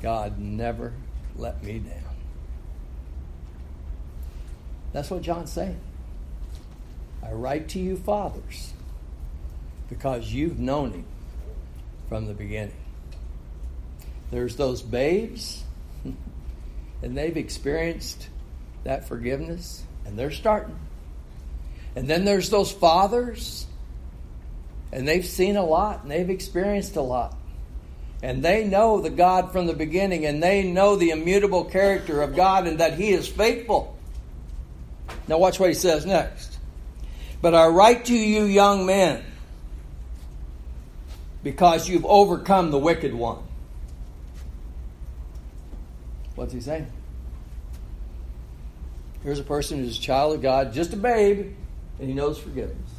God 0.03 0.37
never 0.37 0.91
let 1.37 1.63
me 1.63 1.79
down. 1.79 2.03
That's 4.91 5.09
what 5.09 5.21
John's 5.21 5.51
saying. 5.51 5.79
I 7.23 7.31
write 7.31 7.69
to 7.69 7.79
you, 7.79 7.95
fathers, 7.95 8.73
because 9.89 10.31
you've 10.31 10.59
known 10.59 10.91
him 10.91 11.05
from 12.09 12.27
the 12.27 12.33
beginning. 12.33 12.75
There's 14.29 14.57
those 14.57 14.81
babes, 14.81 15.63
and 17.01 17.17
they've 17.17 17.37
experienced 17.37 18.27
that 18.83 19.07
forgiveness, 19.07 19.83
and 20.05 20.19
they're 20.19 20.31
starting. 20.31 20.77
And 21.95 22.09
then 22.09 22.25
there's 22.25 22.49
those 22.49 22.71
fathers, 22.71 23.65
and 24.91 25.07
they've 25.07 25.25
seen 25.25 25.55
a 25.55 25.65
lot, 25.65 26.03
and 26.03 26.11
they've 26.11 26.29
experienced 26.29 26.97
a 26.97 27.01
lot. 27.01 27.37
And 28.23 28.41
they 28.41 28.63
know 28.63 29.01
the 29.01 29.09
God 29.09 29.51
from 29.51 29.67
the 29.67 29.73
beginning, 29.73 30.25
and 30.25 30.41
they 30.41 30.63
know 30.63 30.95
the 30.95 31.09
immutable 31.09 31.65
character 31.65 32.21
of 32.21 32.37
God 32.37 32.65
and 32.67 32.79
that 32.79 32.93
He 32.93 33.11
is 33.11 33.27
faithful. 33.27 33.97
Now, 35.27 35.37
watch 35.39 35.59
what 35.59 35.67
He 35.67 35.75
says 35.75 36.05
next. 36.05 36.57
But 37.41 37.53
I 37.53 37.67
write 37.67 38.05
to 38.05 38.15
you, 38.15 38.45
young 38.45 38.85
men, 38.85 39.25
because 41.43 41.89
you've 41.89 42.05
overcome 42.05 42.71
the 42.71 42.79
wicked 42.79 43.13
one. 43.13 43.39
What's 46.35 46.53
he 46.53 46.61
saying? 46.61 46.87
Here's 49.23 49.39
a 49.39 49.43
person 49.43 49.79
who's 49.79 49.97
a 49.97 50.01
child 50.01 50.35
of 50.35 50.41
God, 50.41 50.71
just 50.71 50.93
a 50.93 50.97
babe, 50.97 51.53
and 51.99 52.07
he 52.07 52.13
knows 52.13 52.39
forgiveness. 52.39 52.92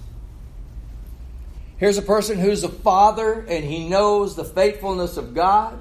Here's 1.85 1.99
a 1.99 2.03
person 2.03 2.39
who's 2.39 2.65
a 2.65 2.71
father 2.71 3.45
and 3.47 3.63
he 3.63 3.87
knows 3.87 4.37
the 4.37 4.45
faithfulness 4.45 5.19
of 5.19 5.35
God. 5.35 5.79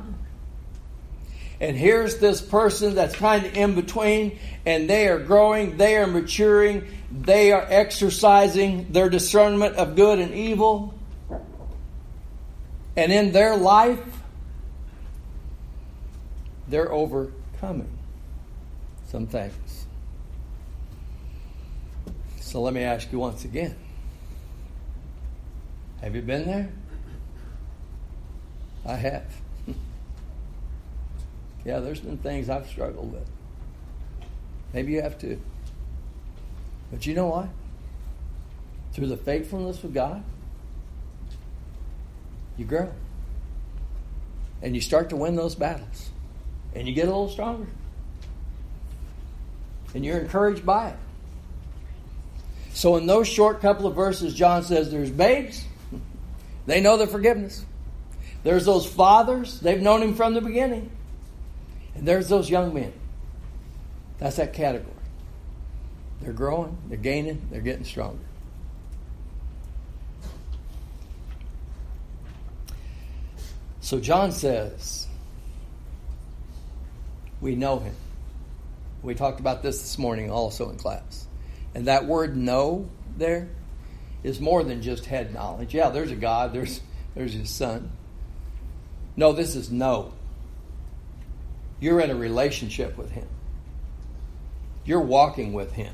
And 1.61 1.77
here's 1.77 2.17
this 2.17 2.41
person 2.41 2.95
that's 2.95 3.15
kind 3.15 3.45
of 3.45 3.55
in 3.55 3.73
between 3.73 4.37
and 4.65 4.89
they 4.89 5.07
are 5.07 5.17
growing, 5.17 5.77
they 5.77 5.95
are 5.95 6.05
maturing, 6.05 6.85
they 7.09 7.53
are 7.53 7.65
exercising 7.69 8.91
their 8.91 9.09
discernment 9.09 9.77
of 9.77 9.95
good 9.95 10.19
and 10.19 10.33
evil. 10.33 10.93
And 12.97 13.09
in 13.09 13.31
their 13.31 13.55
life, 13.55 14.03
they're 16.67 16.91
overcoming. 16.91 17.97
Some 19.07 19.27
things. 19.27 19.85
So 22.41 22.61
let 22.61 22.73
me 22.73 22.81
ask 22.81 23.09
you 23.09 23.19
once 23.19 23.45
again 23.45 23.77
Have 26.03 26.15
you 26.15 26.21
been 26.21 26.45
there? 26.45 26.69
I 28.85 28.95
have. 28.95 29.23
yeah, 31.63 31.79
there's 31.79 32.01
been 32.01 32.17
things 32.17 32.49
I've 32.49 32.67
struggled 32.67 33.13
with. 33.13 33.25
Maybe 34.73 34.91
you 34.91 35.01
have 35.01 35.17
too. 35.17 35.39
But 36.91 37.05
you 37.05 37.13
know 37.13 37.27
what? 37.27 37.47
Through 38.91 39.07
the 39.07 39.15
faithfulness 39.15 39.81
of 39.85 39.93
God, 39.93 40.21
you 42.57 42.65
grow. 42.65 42.91
And 44.61 44.75
you 44.75 44.81
start 44.81 45.09
to 45.11 45.15
win 45.15 45.37
those 45.37 45.55
battles 45.55 46.09
and 46.75 46.85
you 46.85 46.93
get 46.93 47.05
a 47.05 47.11
little 47.11 47.29
stronger. 47.29 47.67
And 49.95 50.03
you're 50.03 50.17
encouraged 50.17 50.65
by 50.65 50.89
it. 50.89 50.97
So, 52.73 52.97
in 52.97 53.05
those 53.05 53.29
short 53.29 53.61
couple 53.61 53.87
of 53.87 53.95
verses, 53.95 54.33
John 54.33 54.63
says 54.63 54.91
there's 54.91 55.11
babes, 55.11 55.63
they 56.65 56.81
know 56.81 56.97
the 56.97 57.07
forgiveness. 57.07 57.65
There's 58.43 58.65
those 58.65 58.85
fathers, 58.85 59.59
they've 59.59 59.81
known 59.81 60.01
him 60.01 60.15
from 60.15 60.33
the 60.33 60.41
beginning. 60.41 60.91
And 61.95 62.07
there's 62.07 62.27
those 62.27 62.49
young 62.49 62.73
men. 62.73 62.93
That's 64.19 64.37
that 64.37 64.53
category. 64.53 64.91
They're 66.21 66.33
growing, 66.33 66.77
they're 66.87 66.97
gaining, 66.97 67.47
they're 67.51 67.61
getting 67.61 67.85
stronger. 67.85 68.23
So 73.81 73.99
John 73.99 74.31
says, 74.31 75.07
we 77.41 77.55
know 77.55 77.79
him. 77.79 77.95
We 79.01 79.15
talked 79.15 79.41
about 79.41 79.61
this 79.61 79.81
this 79.81 79.97
morning 79.97 80.31
also 80.31 80.69
in 80.69 80.77
class. 80.77 81.27
And 81.75 81.87
that 81.87 82.05
word 82.05 82.37
know 82.37 82.89
there 83.17 83.49
is 84.23 84.39
more 84.39 84.63
than 84.63 84.81
just 84.81 85.05
head 85.05 85.33
knowledge. 85.33 85.73
Yeah, 85.73 85.89
there's 85.89 86.11
a 86.11 86.15
God, 86.15 86.53
there's 86.53 86.81
there's 87.15 87.33
his 87.33 87.49
son. 87.49 87.91
No, 89.15 89.31
this 89.33 89.55
is 89.55 89.71
know. 89.71 90.13
You're 91.79 91.99
in 91.99 92.09
a 92.09 92.15
relationship 92.15 92.97
with 92.97 93.11
him. 93.11 93.27
You're 94.85 95.01
walking 95.01 95.53
with 95.53 95.73
him. 95.73 95.93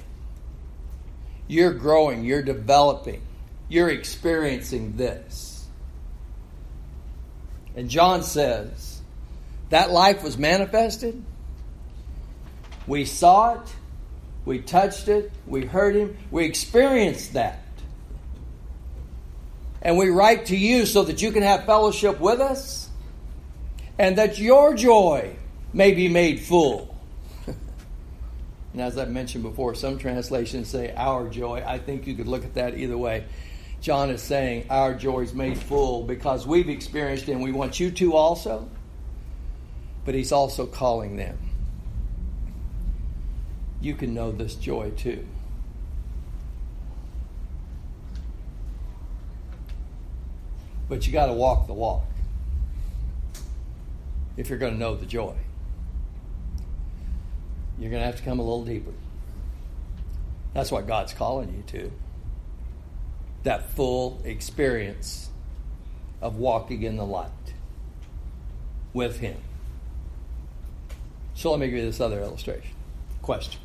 You're 1.48 1.74
growing, 1.74 2.25
you're 2.25 2.43
developing, 2.43 3.24
you're 3.67 3.89
experiencing 3.89 4.98
this. 4.98 5.65
And 7.75 7.89
John 7.89 8.21
says, 8.21 9.01
that 9.69 9.89
life 9.89 10.24
was 10.24 10.38
manifested. 10.38 11.24
We 12.86 13.05
saw 13.05 13.55
it, 13.55 13.75
we 14.45 14.59
touched 14.59 15.07
it, 15.07 15.31
we 15.48 15.65
heard 15.65 15.95
him, 15.95 16.17
we 16.29 16.45
experienced 16.45 17.33
that. 17.33 17.63
And 19.81 19.98
we 19.98 20.09
write 20.09 20.48
to 20.48 20.57
you 20.57 20.86
so 20.86 21.03
that 21.03 21.21
you 21.21 21.31
can 21.31 21.43
have 21.43 21.65
fellowship 21.65 22.19
with 22.19 22.41
us 22.41 22.89
and 23.98 24.17
that 24.17 24.39
your 24.39 24.74
joy 24.74 25.36
may 25.74 25.93
be 25.93 26.07
made 26.09 26.39
full. 26.41 26.98
and 27.48 28.81
as 28.81 28.98
I've 28.98 29.09
mentioned 29.09 29.43
before, 29.43 29.75
some 29.75 29.98
translations 29.98 30.69
say 30.69 30.93
our 30.95 31.29
joy. 31.29 31.63
I 31.65 31.77
think 31.77 32.07
you 32.07 32.15
could 32.15 32.27
look 32.27 32.43
at 32.43 32.55
that 32.55 32.77
either 32.77 32.98
way. 32.98 33.25
John 33.81 34.09
is 34.09 34.21
saying 34.21 34.65
our 34.69 34.93
joy 34.93 35.21
is 35.21 35.33
made 35.33 35.57
full 35.57 36.03
because 36.03 36.45
we've 36.45 36.69
experienced 36.69 37.29
it 37.29 37.33
and 37.33 37.41
we 37.41 37.51
want 37.51 37.79
you 37.79 37.91
to 37.91 38.15
also. 38.15 38.69
But 40.03 40.15
he's 40.15 40.31
also 40.31 40.65
calling 40.65 41.15
them. 41.15 41.38
You 43.81 43.95
can 43.95 44.13
know 44.13 44.31
this 44.31 44.55
joy 44.55 44.91
too. 44.91 45.25
But 50.89 51.05
you 51.05 51.13
got 51.13 51.27
to 51.27 51.34
walk 51.34 51.67
the 51.67 51.74
walk 51.74 52.03
if 54.36 54.50
you're 54.50 54.58
going 54.58 54.74
to 54.74 54.79
know 54.79 54.96
the 54.96 55.05
joy. 55.05 55.36
You're 57.77 57.91
going 57.91 58.01
to 58.01 58.05
have 58.05 58.17
to 58.17 58.24
come 58.24 58.39
a 58.39 58.41
little 58.41 58.65
deeper. 58.65 58.91
That's 60.53 60.72
what 60.72 60.88
God's 60.88 61.13
calling 61.13 61.53
you 61.55 61.63
to. 61.79 61.91
That 63.43 63.69
full 63.72 64.19
experience 64.25 65.29
of 66.22 66.38
walking 66.38 66.84
in 66.84 66.98
the 66.98 67.05
light 67.05 67.29
with 68.93 69.19
Him. 69.19 69.38
So 71.36 71.51
let 71.51 71.60
me 71.60 71.67
give 71.67 71.77
you 71.77 71.86
this 71.86 72.01
other 72.01 72.19
illustration. 72.19 72.75
Question. 73.22 73.62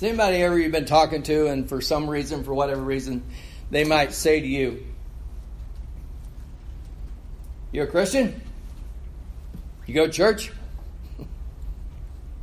Has 0.00 0.08
anybody 0.08 0.38
ever 0.38 0.58
you've 0.58 0.72
been 0.72 0.86
talking 0.86 1.22
to, 1.24 1.48
and 1.48 1.68
for 1.68 1.82
some 1.82 2.08
reason, 2.08 2.42
for 2.42 2.54
whatever 2.54 2.80
reason, 2.80 3.22
they 3.70 3.84
might 3.84 4.14
say 4.14 4.40
to 4.40 4.46
you, 4.46 4.82
You're 7.70 7.84
a 7.84 7.90
Christian? 7.90 8.40
You 9.84 9.92
go 9.92 10.06
to 10.06 10.12
church? 10.12 10.52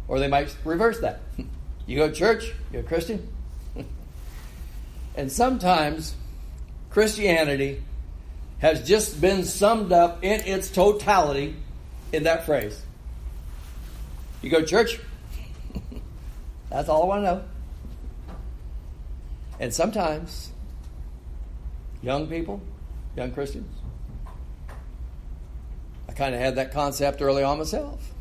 or 0.08 0.20
they 0.20 0.28
might 0.28 0.56
reverse 0.64 1.00
that. 1.00 1.22
You 1.88 1.98
go 1.98 2.10
to 2.10 2.14
church? 2.14 2.54
You're 2.72 2.82
a 2.82 2.86
Christian? 2.86 3.28
and 5.16 5.32
sometimes 5.32 6.14
Christianity 6.92 7.82
has 8.60 8.86
just 8.86 9.20
been 9.20 9.46
summed 9.46 9.94
up 9.94 10.24
in 10.24 10.42
its 10.42 10.70
totality 10.70 11.56
in 12.12 12.24
that 12.24 12.46
phrase. 12.46 12.80
You 14.44 14.52
go 14.52 14.60
to 14.60 14.66
church? 14.66 15.00
That's 16.70 16.90
all 16.90 17.04
I 17.04 17.06
want 17.06 17.24
to 17.24 17.32
know. 17.32 17.44
And 19.60 19.74
sometimes, 19.74 20.52
young 22.02 22.28
people, 22.28 22.62
young 23.16 23.32
Christians, 23.32 23.74
I 26.08 26.14
kind 26.14 26.36
of 26.36 26.42
had 26.42 26.56
that 26.56 26.72
concept 26.72 27.22
early 27.22 27.44
on 27.44 27.58
myself. 27.58 28.12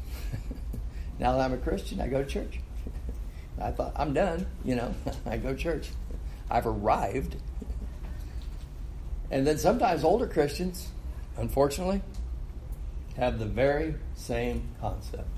now 1.19 1.33
that 1.33 1.41
I'm 1.41 1.53
a 1.53 1.59
Christian, 1.59 2.01
I 2.01 2.09
go 2.09 2.23
to 2.23 2.29
church. 2.29 2.61
I 3.61 3.71
thought, 3.71 3.93
I'm 3.97 4.15
done, 4.15 4.47
you 4.65 4.77
know, 4.77 4.95
I 5.27 5.37
go 5.37 5.53
to 5.53 5.59
church. 5.59 5.91
I've 6.51 6.67
arrived. 6.67 7.37
And 9.31 9.47
then 9.47 9.59
sometimes 9.59 10.05
older 10.05 10.27
Christians, 10.27 10.89
unfortunately, 11.37 12.01
have 13.17 13.39
the 13.39 13.47
very 13.47 13.95
same 14.15 14.69
concept. 14.81 15.36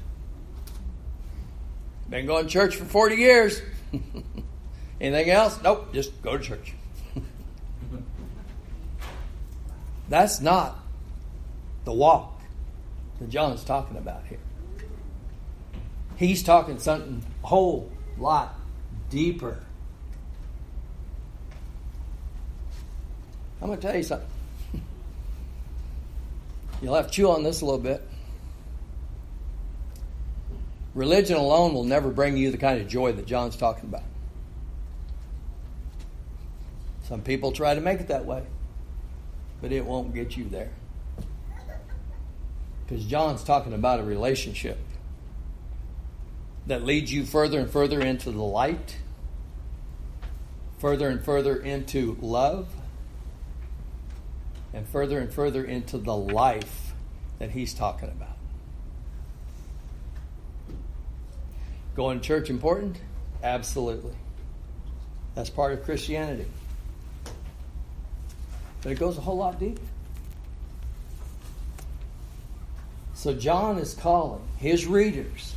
Been 2.11 2.27
going 2.27 2.47
to 2.47 2.51
church 2.51 2.77
for 2.77 2.85
40 2.85 3.17
years. 3.17 3.61
Anything 5.01 5.31
else? 5.31 5.59
Nope, 5.63 5.93
just 5.93 6.21
go 6.23 6.39
to 6.39 6.43
church. 6.43 6.75
That's 10.09 10.41
not 10.41 10.79
the 11.85 11.93
walk 11.93 12.41
that 13.21 13.29
John's 13.29 13.63
talking 13.63 13.97
about 13.97 14.25
here. 14.27 14.39
He's 16.17 16.43
talking 16.43 16.79
something 16.79 17.23
a 17.45 17.47
whole 17.47 17.91
lot 18.17 18.55
deeper. 19.11 19.59
I'm 23.61 23.69
going 23.69 23.79
to 23.79 23.87
tell 23.87 23.97
you 23.97 24.03
something. 24.03 24.29
You'll 26.83 26.95
have 26.95 27.09
to 27.09 27.13
chew 27.13 27.31
on 27.31 27.43
this 27.43 27.61
a 27.61 27.65
little 27.65 27.81
bit. 27.81 28.08
Religion 30.99 31.37
alone 31.37 31.75
will 31.75 31.85
never 31.85 32.11
bring 32.11 32.37
you 32.37 32.51
the 32.51 32.59
kind 32.59 32.81
of 32.81 32.89
joy 32.89 33.13
that 33.13 33.25
John's 33.25 33.55
talking 33.55 33.89
about. 33.89 34.03
Some 37.05 37.23
people 37.23 37.53
try 37.53 37.77
to 37.77 37.81
make 37.81 38.01
it 38.01 38.09
that 38.09 38.27
way, 38.27 38.43
but 39.63 39.71
it 39.71 39.85
won't 39.85 40.13
get 40.13 40.37
you 40.37 40.49
there. 40.49 40.73
Because 42.85 43.05
John's 43.05 43.45
talking 43.45 43.75
about 43.75 44.01
a 44.01 44.03
relationship 44.03 44.77
that 46.67 46.83
leads 46.83 47.13
you 47.13 47.25
further 47.25 47.61
and 47.61 47.71
further 47.71 48.01
into 48.01 48.33
the 48.33 48.43
light, 48.43 48.97
further 50.79 51.09
and 51.09 51.25
further 51.25 51.55
into 51.55 52.19
love, 52.21 52.67
and 54.75 54.85
further 54.89 55.21
and 55.21 55.33
further 55.33 55.63
into 55.63 55.97
the 55.97 56.17
life 56.17 56.93
that 57.39 57.53
he's 57.53 57.73
talking 57.73 58.09
about. 58.09 58.28
Going 61.99 62.21
to 62.21 62.25
church 62.25 62.49
important? 62.49 62.97
Absolutely. 63.43 64.15
That's 65.35 65.51
part 65.51 65.73
of 65.73 65.83
Christianity. 65.83 66.47
But 68.83 68.93
it 68.93 69.01
goes 69.01 69.19
a 69.19 69.21
whole 69.21 69.37
lot 69.37 69.59
deeper. 69.59 69.83
So 73.15 73.35
John 73.35 73.79
is 73.79 73.95
calling 73.95 74.43
his 74.59 74.87
readers 74.87 75.57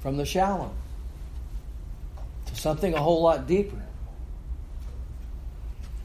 from 0.00 0.18
the 0.18 0.26
shallow 0.26 0.72
to 2.44 2.54
something 2.54 2.92
a 2.92 3.00
whole 3.00 3.22
lot 3.22 3.46
deeper. 3.46 3.82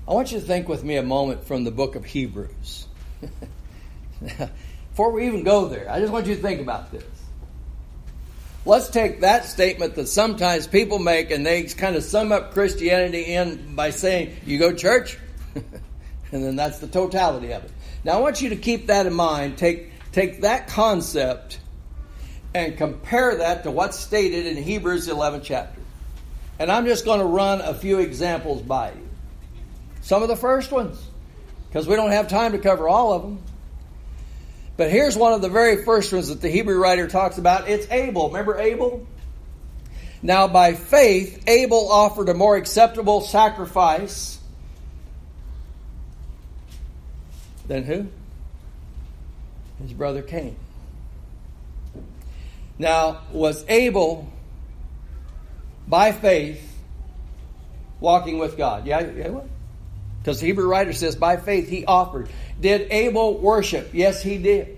I 0.08 0.13
want 0.13 0.32
you 0.32 0.39
to 0.39 0.45
think 0.45 0.69
with 0.69 0.86
me 0.86 0.95
a 0.95 1.04
moment 1.04 1.43
from 1.43 1.65
the 1.65 1.71
book 1.71 1.97
of 1.97 2.06
Hebrews. 2.06 2.88
Before 4.91 5.12
we 5.12 5.28
even 5.28 5.43
go 5.43 5.67
there, 5.67 5.91
I 5.91 5.99
just 5.99 6.13
want 6.13 6.25
you 6.25 6.36
to 6.36 6.41
think 6.41 6.62
about 6.62 6.93
this. 6.93 7.18
Let's 8.65 8.89
take 8.89 9.22
that 9.22 9.45
statement 9.45 9.95
that 9.95 10.08
sometimes 10.08 10.67
people 10.67 11.00
make 11.00 11.32
and 11.32 11.45
they 11.45 11.63
kind 11.63 11.95
of 11.95 12.04
sum 12.04 12.32
up 12.32 12.54
Christianity 12.54 13.24
in 13.34 13.76
by 13.76 13.91
saying, 13.91 14.36
You 14.45 14.60
go 14.60 14.74
church? 14.74 15.17
and 15.56 16.43
then 16.43 16.56
that's 16.56 16.80
the 16.80 16.88
totality 16.88 17.54
of 17.54 17.63
it. 17.63 17.72
Now 18.04 18.13
I 18.13 18.22
want 18.22 18.41
you 18.41 18.50
to 18.50 18.56
keep 18.56 18.88
that 18.88 19.06
in 19.06 19.13
mind. 19.13 19.58
Take, 19.58 19.91
take 20.12 20.41
that 20.41 20.67
concept 20.67 21.60
and 22.54 22.78
compare 22.78 23.38
that 23.38 23.63
to 23.63 23.72
what's 23.72 23.98
stated 23.98 24.45
in 24.45 24.62
Hebrews 24.62 25.08
11 25.08 25.41
chapter. 25.43 25.80
And 26.58 26.72
I'm 26.72 26.86
just 26.86 27.06
going 27.06 27.19
to 27.19 27.26
run 27.26 27.62
a 27.62 27.74
few 27.74 28.00
examples 28.00 28.62
by 28.62 28.91
you. 28.91 29.08
Some 30.02 30.22
of 30.24 30.28
the 30.28 30.36
first 30.36 30.72
ones, 30.72 31.02
because 31.67 31.88
we 31.88 31.95
don't 31.95 32.12
have 32.12 32.28
time 32.28 32.52
to 32.52 32.58
cover 32.58 32.89
all 32.89 33.13
of 33.13 33.22
them. 33.22 33.41
But 34.79 34.91
here's 34.91 35.17
one 35.17 35.33
of 35.33 35.41
the 35.41 35.49
very 35.49 35.83
first 35.83 36.13
ones 36.13 36.29
that 36.29 36.39
the 36.39 36.47
Hebrew 36.47 36.79
writer 36.81 37.09
talks 37.09 37.37
about. 37.37 37.67
It's 37.67 37.85
Abel. 37.91 38.29
Remember 38.29 38.57
Abel? 38.57 39.05
Now, 40.21 40.47
by 40.47 40.73
faith, 40.73 41.43
Abel 41.49 41.91
offered 41.91 42.29
a 42.29 42.33
more 42.33 42.55
acceptable 42.55 43.19
sacrifice 43.19 44.39
than 47.67 47.83
who? 47.83 48.07
His 49.81 49.91
brother 49.91 50.21
Cain. 50.21 50.55
Now, 52.77 53.23
was 53.33 53.65
Abel, 53.67 54.31
by 55.89 56.13
faith, 56.13 56.79
walking 57.99 58.39
with 58.39 58.55
God? 58.55 58.87
Yeah, 58.87 59.01
yeah 59.11 59.27
what? 59.27 59.45
Because 60.29 60.41
the 60.41 60.45
Hebrew 60.45 60.67
writer 60.67 60.93
says, 60.93 61.15
by 61.15 61.37
faith 61.37 61.69
he 61.69 61.85
offered. 61.85 62.29
Did 62.61 62.91
Abel 62.91 63.39
worship? 63.39 63.89
Yes, 63.93 64.21
he 64.21 64.37
did. 64.37 64.77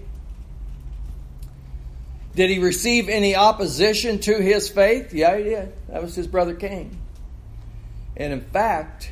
Did 2.33 2.49
he 2.49 2.59
receive 2.59 3.09
any 3.09 3.35
opposition 3.35 4.19
to 4.19 4.41
his 4.41 4.69
faith? 4.69 5.13
Yeah, 5.13 5.35
he 5.35 5.43
did. 5.43 5.73
That 5.89 6.01
was 6.01 6.15
his 6.15 6.25
brother 6.25 6.55
Cain. 6.55 6.97
And 8.15 8.31
in 8.31 8.39
fact, 8.39 9.11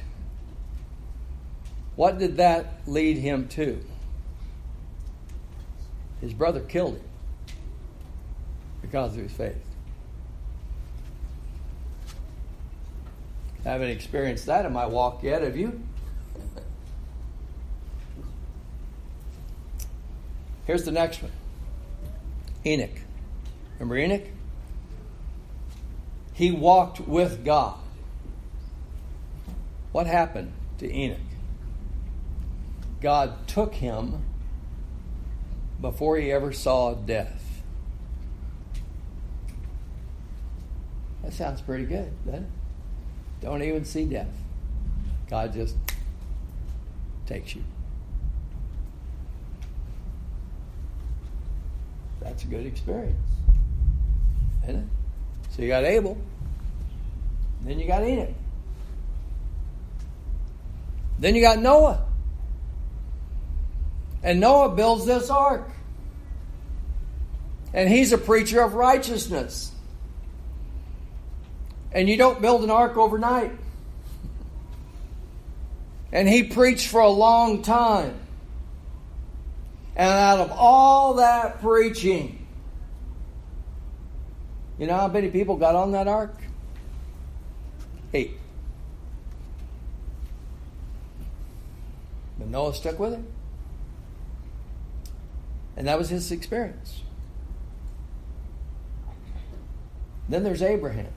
what 1.97 2.19
did 2.19 2.37
that 2.37 2.83
lead 2.87 3.17
him 3.17 3.49
to? 3.49 3.83
His 6.21 6.33
brother 6.33 6.61
killed 6.61 6.95
him 6.95 7.55
because 8.81 9.13
of 9.17 9.23
his 9.23 9.33
faith. 9.33 9.57
I 13.65 13.71
haven't 13.71 13.89
experienced 13.89 14.45
that 14.45 14.65
in 14.65 14.71
my 14.71 14.85
walk 14.85 15.21
yet, 15.21 15.41
have 15.41 15.57
you? 15.57 15.81
Here's 20.69 20.83
the 20.83 20.91
next 20.91 21.23
one 21.23 21.31
Enoch. 22.63 23.01
Remember 23.79 23.97
Enoch? 23.97 24.27
He 26.31 26.51
walked 26.51 26.99
with 26.99 27.43
God. 27.43 27.79
What 29.91 30.05
happened 30.05 30.53
to 30.77 30.87
Enoch? 30.87 31.17
God 33.01 33.47
took 33.47 33.73
him 33.73 34.21
before 35.81 36.17
he 36.17 36.31
ever 36.31 36.53
saw 36.53 36.93
death. 36.93 37.63
That 41.23 41.33
sounds 41.33 41.61
pretty 41.61 41.85
good, 41.85 42.11
doesn't 42.27 42.43
it? 42.43 42.49
Don't 43.41 43.63
even 43.63 43.85
see 43.85 44.05
death. 44.05 44.35
God 45.31 45.51
just 45.51 45.77
takes 47.25 47.55
you. 47.55 47.63
That's 52.39 52.47
a 52.47 52.55
good 52.55 52.67
experience. 52.67 53.19
Isn't 54.63 54.77
it? 54.77 54.85
So 55.49 55.61
you 55.61 55.67
got 55.67 55.83
Abel, 55.83 56.17
then 57.63 57.77
you 57.81 57.85
got 57.85 58.01
Enoch. 58.01 58.29
Then 61.19 61.35
you 61.35 61.41
got 61.41 61.59
Noah. 61.59 62.05
And 64.23 64.39
Noah 64.39 64.69
builds 64.73 65.05
this 65.05 65.29
ark. 65.29 65.69
And 67.73 67.89
he's 67.89 68.13
a 68.13 68.17
preacher 68.17 68.61
of 68.61 68.73
righteousness. 68.73 69.73
And 71.91 72.07
you 72.07 72.15
don't 72.15 72.41
build 72.41 72.63
an 72.63 72.71
ark 72.71 72.95
overnight. 72.95 73.51
And 76.13 76.29
he 76.29 76.43
preached 76.43 76.87
for 76.87 77.01
a 77.01 77.09
long 77.09 77.63
time. 77.63 78.17
And 79.99 80.07
out 80.07 80.39
of 80.39 80.53
all 80.53 81.15
that 81.15 81.59
preaching, 81.59 82.47
you 84.77 84.87
know 84.87 84.95
how 84.95 85.09
many 85.09 85.29
people 85.29 85.57
got 85.57 85.75
on 85.75 85.91
that 85.91 86.07
ark? 86.07 86.37
Eight. 88.13 88.37
But 92.37 92.47
Noah 92.47 92.73
stuck 92.73 92.97
with 92.97 93.11
it. 93.11 93.25
And 95.75 95.85
that 95.89 95.97
was 95.97 96.07
his 96.07 96.31
experience. 96.31 97.01
Then 100.29 100.45
there's 100.45 100.61
Abraham. 100.61 101.11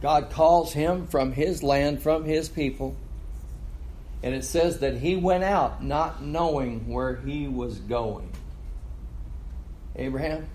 God 0.00 0.30
calls 0.30 0.72
him 0.74 1.08
from 1.08 1.32
his 1.32 1.64
land, 1.64 2.00
from 2.00 2.24
his 2.24 2.48
people. 2.48 2.94
And 4.24 4.34
it 4.34 4.42
says 4.42 4.78
that 4.78 4.96
he 4.96 5.16
went 5.16 5.44
out 5.44 5.84
not 5.84 6.24
knowing 6.24 6.88
where 6.88 7.16
he 7.16 7.46
was 7.46 7.78
going. 7.78 8.30
Abraham, 9.96 10.46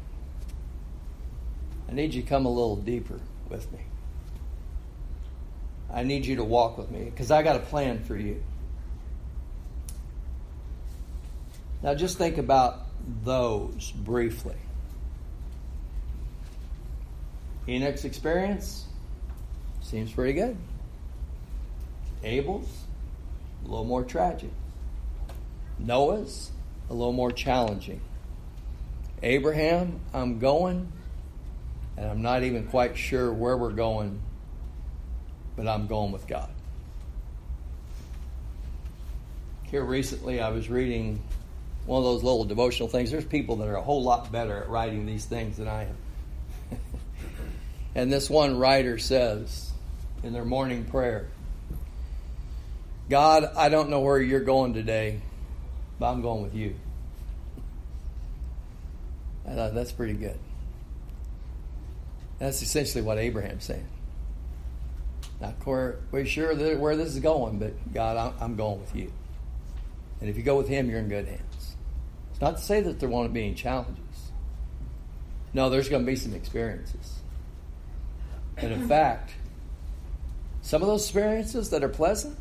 I 1.88 1.93
need 1.93 2.15
you 2.15 2.23
to 2.23 2.27
come 2.27 2.47
a 2.47 2.49
little 2.49 2.77
deeper 2.77 3.19
with 3.47 3.71
me. 3.71 3.82
I 5.93 6.01
need 6.01 6.25
you 6.25 6.38
to 6.38 6.43
walk 6.43 6.79
with 6.79 6.89
me 6.89 7.05
because 7.05 7.29
I 7.29 7.43
got 7.43 7.58
a 7.58 7.60
plan 7.60 8.03
for 8.03 8.17
you. 8.17 8.43
Now, 11.84 11.93
just 11.93 12.17
think 12.17 12.39
about 12.39 12.88
those 13.23 13.91
briefly. 13.91 14.58
Enoch's 17.67 18.03
experience 18.03 18.86
seems 19.82 20.12
pretty 20.12 20.34
good. 20.34 20.58
Abel's, 22.23 22.67
a 23.63 23.67
little 23.67 23.86
more 23.86 24.04
tragic. 24.04 24.52
Noah's, 25.78 26.52
a 26.89 26.93
little 26.93 27.13
more 27.13 27.32
challenging. 27.32 28.02
Abraham, 29.22 30.00
I'm 30.13 30.39
going, 30.39 30.91
and 31.98 32.06
I'm 32.10 32.22
not 32.22 32.43
even 32.43 32.67
quite 32.67 32.98
sure 32.98 33.32
where 33.32 33.58
we're 33.58 33.72
going, 33.72 34.22
but 35.56 35.67
I'm 35.67 35.88
going 35.88 36.12
with 36.12 36.28
God. 36.28 36.50
Here 39.63 39.84
recently, 39.84 40.41
I 40.41 40.50
was 40.50 40.69
reading 40.69 41.22
one 41.86 42.00
of 42.00 42.06
those 42.06 42.24
little 42.24 42.45
devotional 42.45 42.88
things. 42.88 43.12
There's 43.12 43.26
people 43.26 43.58
that 43.58 43.67
are 43.67 43.76
a 43.76 43.82
whole 43.82 44.04
lot 44.04 44.32
better 44.32 44.58
at 44.58 44.69
writing 44.69 45.06
these 45.06 45.26
things 45.26 45.58
than 45.58 45.67
I 45.67 45.84
am. 45.84 45.98
and 47.95 48.12
this 48.12 48.30
one 48.30 48.58
writer 48.58 48.98
says 48.98 49.72
in 50.24 50.34
their 50.34 50.45
morning 50.45 50.86
prayer, 50.86 51.28
God, 53.10 53.52
I 53.58 53.69
don't 53.69 53.89
know 53.89 54.02
where 54.02 54.19
you're 54.19 54.39
going 54.39 54.74
today, 54.74 55.19
but 56.00 56.12
I'm 56.12 56.22
going 56.22 56.43
with 56.43 56.54
you. 56.54 56.76
I 59.48 59.54
thought 59.54 59.74
that's 59.74 59.91
pretty 59.91 60.13
good. 60.13 60.38
That's 62.38 62.62
essentially 62.62 63.02
what 63.02 63.17
Abraham's 63.17 63.65
saying. 63.65 63.88
Not 65.41 65.56
we're 65.65 66.26
sure 66.26 66.54
where 66.78 66.95
this 66.95 67.10
is 67.10 67.19
going, 67.19 67.60
but 67.60 67.93
God, 67.93 68.34
I'm 68.39 68.56
going 68.56 68.80
with 68.80 68.95
you. 68.95 69.12
And 70.22 70.30
if 70.30 70.38
you 70.38 70.43
go 70.43 70.58
with 70.58 70.67
Him, 70.67 70.89
you're 70.89 71.00
in 71.00 71.10
good 71.10 71.26
hands. 71.28 71.76
It's 72.32 72.41
not 72.41 72.58
to 72.58 72.63
say 72.63 72.82
that 72.82 73.00
there 73.00 73.10
won't 73.10 73.34
be 73.34 73.45
any 73.45 73.56
challenges. 73.56 74.04
No, 75.54 75.69
there's 75.69 75.89
going 75.89 76.06
to 76.06 76.12
be 76.12 76.15
some 76.15 76.34
experiences. 76.34 77.19
And 78.58 78.72
in 78.72 78.88
fact, 78.88 79.32
some 80.62 80.82
of 80.82 80.88
those 80.88 81.04
experiences 81.04 81.69
that 81.72 81.84
are 81.84 81.89
pleasant, 81.89 82.38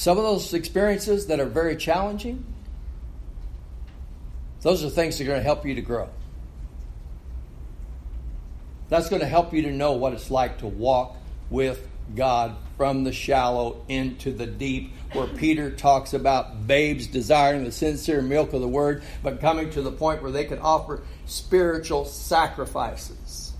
some 0.00 0.16
of 0.16 0.24
those 0.24 0.54
experiences 0.54 1.26
that 1.26 1.40
are 1.40 1.44
very 1.44 1.76
challenging, 1.76 2.42
those 4.62 4.82
are 4.82 4.88
things 4.88 5.18
that 5.18 5.24
are 5.24 5.26
going 5.26 5.40
to 5.40 5.44
help 5.44 5.66
you 5.66 5.74
to 5.74 5.82
grow. 5.82 6.08
That's 8.88 9.10
going 9.10 9.20
to 9.20 9.28
help 9.28 9.52
you 9.52 9.60
to 9.60 9.70
know 9.70 9.92
what 9.92 10.14
it's 10.14 10.30
like 10.30 10.60
to 10.60 10.66
walk 10.66 11.18
with 11.50 11.86
God 12.16 12.56
from 12.78 13.04
the 13.04 13.12
shallow 13.12 13.84
into 13.88 14.32
the 14.32 14.46
deep, 14.46 14.94
where 15.12 15.26
Peter 15.26 15.70
talks 15.70 16.14
about 16.14 16.66
babes 16.66 17.06
desiring 17.06 17.64
the 17.64 17.70
sincere 17.70 18.22
milk 18.22 18.54
of 18.54 18.62
the 18.62 18.68
word, 18.68 19.02
but 19.22 19.38
coming 19.38 19.68
to 19.72 19.82
the 19.82 19.92
point 19.92 20.22
where 20.22 20.32
they 20.32 20.46
can 20.46 20.60
offer 20.60 21.02
spiritual 21.26 22.06
sacrifices. 22.06 23.52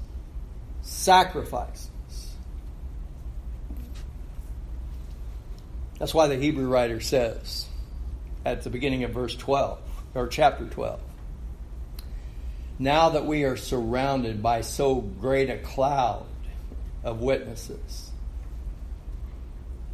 Sacrifices. 0.80 1.89
That's 6.00 6.14
why 6.14 6.28
the 6.28 6.36
Hebrew 6.36 6.66
writer 6.66 6.98
says 6.98 7.66
at 8.44 8.62
the 8.62 8.70
beginning 8.70 9.04
of 9.04 9.10
verse 9.10 9.36
12, 9.36 9.78
or 10.14 10.28
chapter 10.28 10.64
12, 10.64 10.98
now 12.78 13.10
that 13.10 13.26
we 13.26 13.44
are 13.44 13.58
surrounded 13.58 14.42
by 14.42 14.62
so 14.62 14.94
great 14.94 15.50
a 15.50 15.58
cloud 15.58 16.24
of 17.04 17.20
witnesses, 17.20 18.10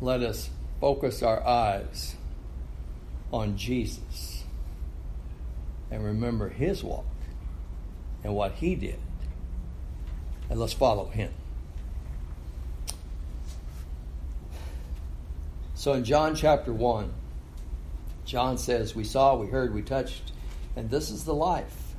let 0.01 0.23
us 0.23 0.49
focus 0.81 1.25
our 1.25 1.45
eyes 1.45 2.15
on 3.33 3.57
Jesus 3.57 4.45
and 5.91 6.05
remember 6.05 6.49
his 6.49 6.85
walk 6.85 7.05
and 8.23 8.33
what 8.33 8.53
he 8.53 8.77
did. 8.77 9.01
And 10.49 10.61
let's 10.61 10.73
follow 10.73 11.07
him. 11.07 11.33
So 15.77 15.93
in 15.93 16.05
John 16.05 16.35
chapter 16.35 16.73
1, 16.73 17.13
John 18.25 18.57
says, 18.57 18.97
We 18.97 19.05
saw, 19.05 19.37
we 19.37 19.47
heard, 19.47 19.75
we 19.75 19.83
touched, 19.83 20.33
and 20.75 20.89
this 20.89 21.11
is 21.11 21.25
the 21.25 21.35
life. 21.35 21.95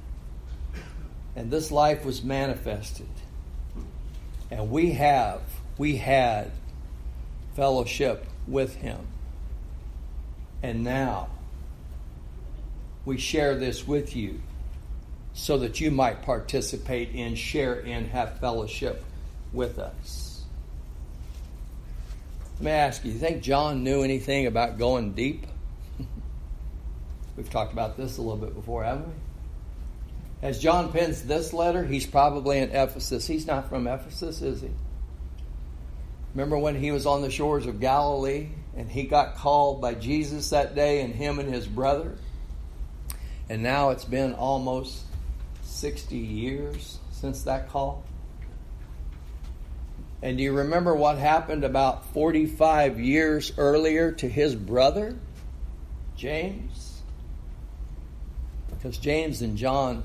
And 1.36 1.52
this 1.52 1.72
life 1.72 2.04
was 2.04 2.24
manifested. 2.24 3.08
And 4.50 4.72
we 4.72 4.94
have, 4.94 5.42
we 5.78 5.98
had 5.98 6.52
fellowship 7.56 8.26
with 8.48 8.76
him. 8.78 9.06
And 10.63 10.84
now 10.84 11.30
we 13.06 13.20
share 13.20 13.56
this 13.56 13.88
with 13.88 14.16
you 14.16 14.42
so 15.34 15.60
that 15.60 15.80
you 15.80 15.92
might 15.92 16.24
participate 16.24 17.13
in, 17.13 17.36
share 17.36 17.76
in, 17.76 18.10
have 18.10 18.40
fellowship 18.40 19.06
with 19.54 19.78
us. 19.78 20.27
Let 22.60 22.65
me 22.65 22.72
ask 22.72 23.06
you, 23.06 23.12
you 23.12 23.20
think 23.20 23.43
John 23.43 23.84
knew 23.84 24.02
anything 24.02 24.48
about 24.48 24.80
going 24.80 25.13
deep? 25.13 25.46
We've 27.38 27.50
talked 27.52 27.72
about 27.72 27.98
this 27.98 28.17
a 28.17 28.22
little 28.24 28.38
bit 28.38 28.56
before, 28.56 28.84
haven't 28.84 29.08
we? 29.08 29.13
As 30.41 30.58
John 30.58 30.91
pens 30.91 31.22
this 31.22 31.54
letter, 31.54 31.86
he's 31.86 32.08
probably 32.08 32.58
in 32.58 32.72
Ephesus. 32.72 33.28
He's 33.28 33.46
not 33.46 33.70
from 33.70 33.86
Ephesus, 33.86 34.41
is 34.41 34.62
he? 34.62 34.72
Remember 36.34 36.58
when 36.58 36.76
he 36.76 36.91
was 36.91 37.06
on 37.06 37.22
the 37.22 37.30
shores 37.30 37.67
of 37.67 37.80
Galilee 37.80 38.50
and 38.76 38.89
he 38.89 39.04
got 39.04 39.36
called 39.36 39.80
by 39.80 39.93
Jesus 39.93 40.50
that 40.50 40.74
day 40.74 41.02
and 41.02 41.13
him 41.13 41.38
and 41.38 41.54
his 41.54 41.67
brother? 41.67 42.17
And 43.50 43.62
now 43.62 43.91
it's 43.91 44.06
been 44.06 44.34
almost 44.34 45.04
60 45.62 46.17
years 46.17 46.98
since 47.12 47.43
that 47.43 47.70
call. 47.70 48.04
And 50.21 50.38
do 50.38 50.43
you 50.43 50.53
remember 50.53 50.95
what 50.95 51.17
happened 51.17 51.63
about 51.63 52.06
45 52.13 52.99
years 52.99 53.51
earlier 53.58 54.12
to 54.13 54.27
his 54.27 54.56
brother, 54.56 55.15
James? 56.15 57.01
Because 58.69 58.97
James 58.97 59.41
and 59.41 59.58
John 59.58 60.03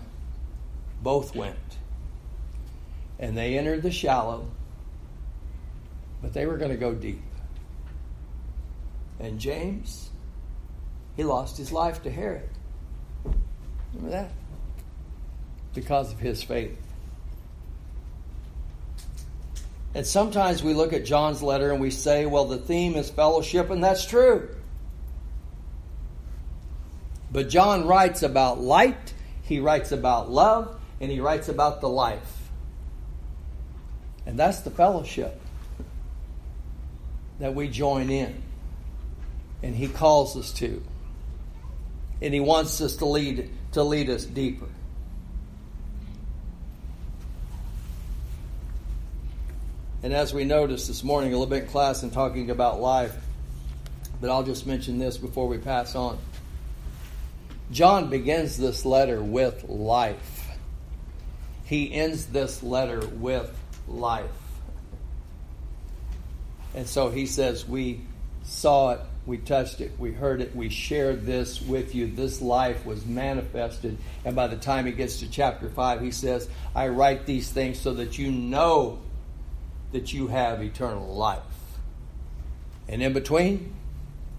both 1.02 1.34
went. 1.34 1.56
And 3.18 3.36
they 3.36 3.56
entered 3.56 3.82
the 3.82 3.90
shallow, 3.90 4.48
but 6.20 6.32
they 6.32 6.44
were 6.44 6.56
going 6.58 6.72
to 6.72 6.76
go 6.76 6.92
deep. 6.92 7.22
And 9.18 9.38
James, 9.38 10.10
he 11.16 11.22
lost 11.22 11.56
his 11.56 11.72
life 11.72 12.02
to 12.02 12.10
Herod. 12.10 12.50
Remember 13.94 14.10
that? 14.10 14.30
Because 15.74 16.12
of 16.12 16.18
his 16.18 16.42
faith. 16.42 16.76
And 19.94 20.06
sometimes 20.06 20.62
we 20.62 20.72
look 20.72 20.92
at 20.92 21.04
John's 21.04 21.42
letter 21.42 21.70
and 21.70 21.80
we 21.80 21.90
say, 21.90 22.24
well, 22.24 22.46
the 22.46 22.56
theme 22.56 22.94
is 22.94 23.10
fellowship, 23.10 23.70
and 23.70 23.84
that's 23.84 24.06
true. 24.06 24.48
But 27.30 27.48
John 27.48 27.86
writes 27.86 28.22
about 28.22 28.60
light, 28.60 29.14
he 29.42 29.60
writes 29.60 29.92
about 29.92 30.30
love, 30.30 30.80
and 31.00 31.10
he 31.10 31.20
writes 31.20 31.48
about 31.48 31.80
the 31.80 31.88
life. 31.88 32.38
And 34.24 34.38
that's 34.38 34.60
the 34.60 34.70
fellowship 34.70 35.40
that 37.38 37.54
we 37.54 37.68
join 37.68 38.08
in. 38.08 38.42
And 39.62 39.74
he 39.74 39.88
calls 39.88 40.36
us 40.36 40.52
to. 40.54 40.82
And 42.20 42.32
he 42.32 42.40
wants 42.40 42.80
us 42.80 42.96
to 42.96 43.04
lead 43.04 43.50
to 43.72 43.82
lead 43.82 44.10
us 44.10 44.24
deeper. 44.24 44.68
And 50.02 50.12
as 50.12 50.34
we 50.34 50.44
noticed 50.44 50.88
this 50.88 51.04
morning, 51.04 51.32
a 51.32 51.38
little 51.38 51.46
bit 51.46 51.64
in 51.64 51.68
class 51.68 52.02
and 52.02 52.12
talking 52.12 52.50
about 52.50 52.80
life, 52.80 53.14
but 54.20 54.30
I'll 54.30 54.42
just 54.42 54.66
mention 54.66 54.98
this 54.98 55.16
before 55.16 55.48
we 55.48 55.58
pass 55.58 55.94
on. 55.94 56.18
John 57.70 58.10
begins 58.10 58.56
this 58.56 58.84
letter 58.84 59.22
with 59.22 59.64
life 59.68 60.42
he 61.72 61.90
ends 61.90 62.26
this 62.26 62.62
letter 62.62 63.00
with 63.06 63.50
life. 63.88 64.28
And 66.74 66.86
so 66.86 67.08
he 67.08 67.24
says, 67.24 67.66
We 67.66 68.02
saw 68.42 68.90
it, 68.90 69.00
we 69.24 69.38
touched 69.38 69.80
it, 69.80 69.92
we 69.98 70.12
heard 70.12 70.42
it, 70.42 70.54
we 70.54 70.68
shared 70.68 71.24
this 71.24 71.62
with 71.62 71.94
you. 71.94 72.08
This 72.08 72.42
life 72.42 72.84
was 72.84 73.06
manifested. 73.06 73.96
And 74.26 74.36
by 74.36 74.48
the 74.48 74.56
time 74.56 74.84
he 74.84 74.92
gets 74.92 75.20
to 75.20 75.30
chapter 75.30 75.70
5, 75.70 76.02
he 76.02 76.10
says, 76.10 76.46
I 76.74 76.88
write 76.88 77.24
these 77.24 77.50
things 77.50 77.78
so 77.78 77.94
that 77.94 78.18
you 78.18 78.30
know 78.30 78.98
that 79.92 80.12
you 80.12 80.28
have 80.28 80.62
eternal 80.62 81.14
life. 81.14 81.40
And 82.88 83.02
in 83.02 83.12
between, 83.12 83.74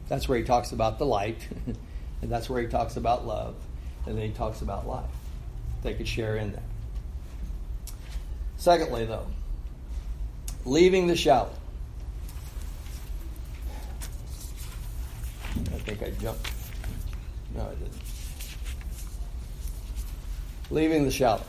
that's 0.09 0.27
where 0.27 0.37
he 0.37 0.43
talks 0.43 0.71
about 0.71 0.99
the 0.99 1.05
light, 1.05 1.47
and 2.21 2.31
that's 2.31 2.49
where 2.49 2.61
he 2.61 2.67
talks 2.67 2.97
about 2.97 3.25
love, 3.25 3.55
and 4.05 4.17
then 4.17 4.25
he 4.25 4.31
talks 4.31 4.61
about 4.61 4.87
life. 4.87 5.09
They 5.83 5.93
could 5.93 6.07
share 6.07 6.35
in 6.37 6.51
that. 6.53 6.63
Secondly, 8.57 9.05
though, 9.05 9.27
leaving 10.65 11.07
the 11.07 11.15
shallow. 11.15 11.51
I 15.55 15.77
think 15.85 16.01
I 16.01 16.11
jumped. 16.11 16.49
No, 17.55 17.61
I 17.63 17.73
didn't. 17.75 17.93
Leaving 20.71 21.03
the 21.05 21.11
shallow. 21.11 21.43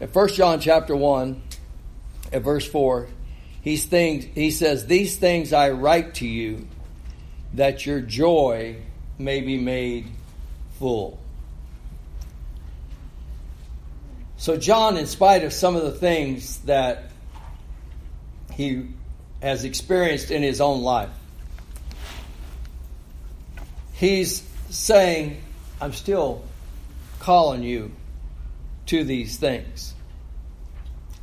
In 0.00 0.08
1 0.08 0.28
John 0.28 0.60
chapter 0.60 0.94
1, 0.94 1.42
at 2.34 2.42
verse 2.42 2.66
4, 2.66 3.06
he's 3.62 3.84
things, 3.86 4.24
he 4.34 4.50
says, 4.50 4.86
These 4.86 5.16
things 5.16 5.52
I 5.52 5.70
write 5.70 6.14
to 6.14 6.26
you 6.26 6.66
that 7.54 7.86
your 7.86 8.00
joy 8.00 8.76
may 9.16 9.40
be 9.40 9.56
made 9.56 10.10
full. 10.80 11.20
So, 14.36 14.56
John, 14.56 14.96
in 14.96 15.06
spite 15.06 15.44
of 15.44 15.52
some 15.52 15.76
of 15.76 15.84
the 15.84 15.92
things 15.92 16.58
that 16.62 17.04
he 18.52 18.88
has 19.40 19.62
experienced 19.64 20.32
in 20.32 20.42
his 20.42 20.60
own 20.60 20.82
life, 20.82 21.10
he's 23.92 24.42
saying, 24.70 25.40
I'm 25.80 25.92
still 25.92 26.42
calling 27.20 27.62
you 27.62 27.92
to 28.86 29.04
these 29.04 29.36
things. 29.36 29.94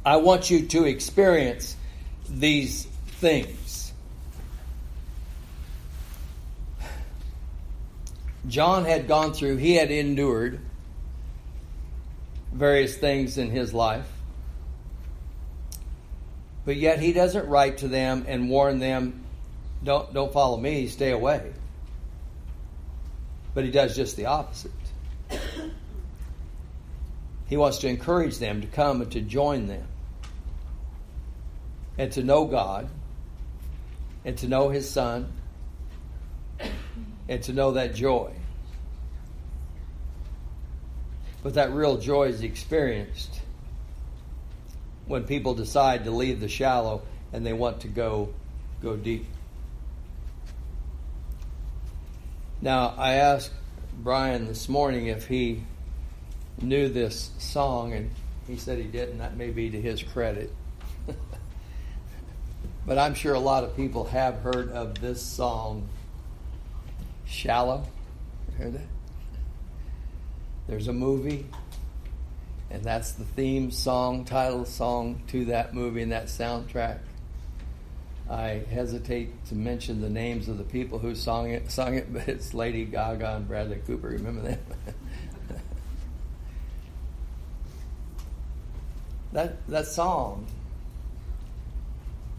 I 0.06 0.18
want 0.18 0.50
you 0.50 0.66
to 0.68 0.86
experience 0.86 1.76
these 2.28 2.86
things. 3.20 3.94
John 8.48 8.86
had 8.86 9.08
gone 9.08 9.34
through, 9.34 9.58
he 9.58 9.76
had 9.76 9.92
endured 9.92 10.60
various 12.52 12.98
things 12.98 13.38
in 13.38 13.52
his 13.52 13.74
life. 13.74 14.08
But 16.66 16.78
yet 16.78 17.00
he 17.00 17.14
doesn't 17.14 17.48
write 17.48 17.80
to 17.80 17.88
them 17.88 18.26
and 18.28 18.50
warn 18.50 18.80
them, 18.80 19.24
don't, 19.84 20.12
don't 20.14 20.34
follow 20.34 20.58
me, 20.58 20.88
stay 20.88 21.12
away. 21.12 21.54
But 23.54 23.66
he 23.66 23.72
does 23.72 23.96
just 23.96 24.16
the 24.16 24.28
opposite. 24.28 24.72
He 27.52 27.58
wants 27.58 27.80
to 27.80 27.90
encourage 27.90 28.38
them 28.38 28.62
to 28.62 28.68
come 28.68 29.02
and 29.02 29.12
to 29.12 29.20
join 29.20 29.68
them 29.68 29.86
and 31.98 32.10
to 32.14 32.24
know 32.24 32.46
God 32.46 32.88
and 34.24 34.38
to 34.38 34.48
know 34.48 34.70
His 34.70 34.90
Son 34.90 35.34
and 37.28 37.44
to 37.44 37.52
know 37.52 37.74
that 37.74 37.94
joy. 37.94 38.32
But 41.44 41.56
that 41.56 41.74
real 41.74 41.98
joy 41.98 42.30
is 42.30 42.42
experienced 42.42 43.42
when 45.06 45.26
people 45.26 45.54
decide 45.54 46.06
to 46.06 46.12
leave 46.12 46.40
the 46.40 46.48
shallow 46.48 47.02
and 47.34 47.46
they 47.46 47.52
want 47.52 47.82
to 47.82 47.90
go 47.90 48.34
go 48.82 48.96
deep. 48.96 49.26
Now, 52.62 52.94
I 52.98 53.16
asked 53.16 53.52
Brian 54.02 54.48
this 54.48 54.70
morning 54.70 55.08
if 55.08 55.28
he 55.28 55.64
knew 56.62 56.90
this 56.90 57.32
song, 57.38 57.94
and 57.94 58.12
he 58.48 58.56
said 58.56 58.78
he 58.78 58.86
didn't. 58.86 59.18
That 59.20 59.38
may 59.38 59.50
be 59.50 59.70
to 59.70 59.82
his 59.82 60.02
credit. 60.04 60.54
but 62.86 62.98
I'm 62.98 63.14
sure 63.14 63.34
a 63.34 63.40
lot 63.40 63.64
of 63.64 63.76
people 63.76 64.06
have 64.06 64.36
heard 64.38 64.72
of 64.72 65.00
this 65.00 65.22
song, 65.22 65.88
Shallow. 67.26 67.86
Heard 68.58 68.74
that? 68.74 68.88
There's 70.68 70.88
a 70.88 70.94
movie, 70.94 71.46
and 72.70 72.84
that's 72.84 73.14
the 73.14 73.26
theme 73.26 73.72
song, 73.72 74.26
title 74.26 74.66
song 74.66 75.22
to 75.28 75.46
that 75.46 75.74
movie 75.74 76.02
and 76.02 76.12
that 76.12 76.26
soundtrack. 76.26 77.00
I 78.30 78.64
hesitate 78.70 79.46
to 79.48 79.56
mention 79.56 80.00
the 80.00 80.10
names 80.10 80.48
of 80.48 80.58
the 80.58 80.64
people 80.64 81.00
who 81.00 81.16
sung 81.16 81.50
it, 81.50 81.70
sung 81.70 81.96
it, 81.96 82.14
but 82.14 82.30
it's 82.30 82.54
Lady 82.54 82.86
Gaga 82.86 83.36
and 83.36 83.48
Bradley 83.48 83.82
Cooper. 83.86 84.08
Remember 84.08 84.42
them? 84.42 84.60
that 89.34 89.68
that 89.68 89.88
song 89.88 90.46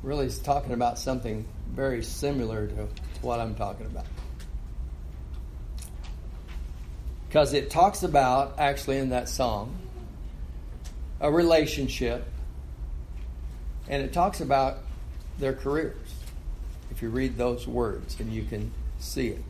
really 0.02 0.26
is 0.26 0.38
talking 0.38 0.72
about 0.72 0.98
something 0.98 1.46
very 1.72 2.02
similar 2.02 2.66
to 2.66 2.88
what 3.22 3.40
I'm 3.40 3.54
talking 3.54 3.86
about. 3.86 4.06
Because 7.28 7.54
it 7.54 7.70
talks 7.70 8.02
about, 8.02 8.56
actually, 8.58 8.98
in 8.98 9.10
that 9.10 9.28
song, 9.28 9.74
a 11.20 11.30
relationship, 11.30 12.26
and 13.88 14.02
it 14.02 14.12
talks 14.12 14.40
about 14.40 14.78
their 15.38 15.54
careers. 15.54 15.96
if 16.92 17.00
you 17.00 17.08
read 17.08 17.38
those 17.38 17.66
words 17.66 18.20
and 18.20 18.30
you 18.30 18.44
can 18.44 18.70
see 18.98 19.28
it. 19.28 19.42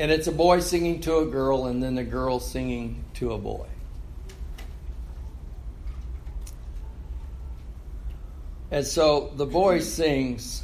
And 0.00 0.10
it's 0.10 0.26
a 0.26 0.32
boy 0.32 0.60
singing 0.60 1.00
to 1.02 1.18
a 1.18 1.26
girl, 1.26 1.66
and 1.66 1.82
then 1.82 1.96
a 1.96 2.04
girl 2.04 2.40
singing 2.40 3.04
to 3.14 3.32
a 3.32 3.38
boy. 3.38 3.66
And 8.70 8.86
so 8.86 9.32
the 9.34 9.46
boy 9.46 9.80
sings, 9.80 10.62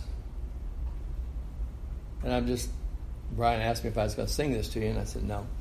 and 2.23 2.33
I'm 2.33 2.47
just, 2.47 2.71
Brian 3.33 3.61
asked 3.61 3.83
me 3.83 3.91
if 3.91 3.99
I 3.99 4.05
was 4.05 4.15
going 4.15 4.29
to 4.29 4.33
sing 4.33 4.53
this 4.53 4.69
to 4.71 4.81
you, 4.81 4.87
and 4.87 4.99
I 4.99 5.05
said 5.05 5.25
no. 5.25 5.47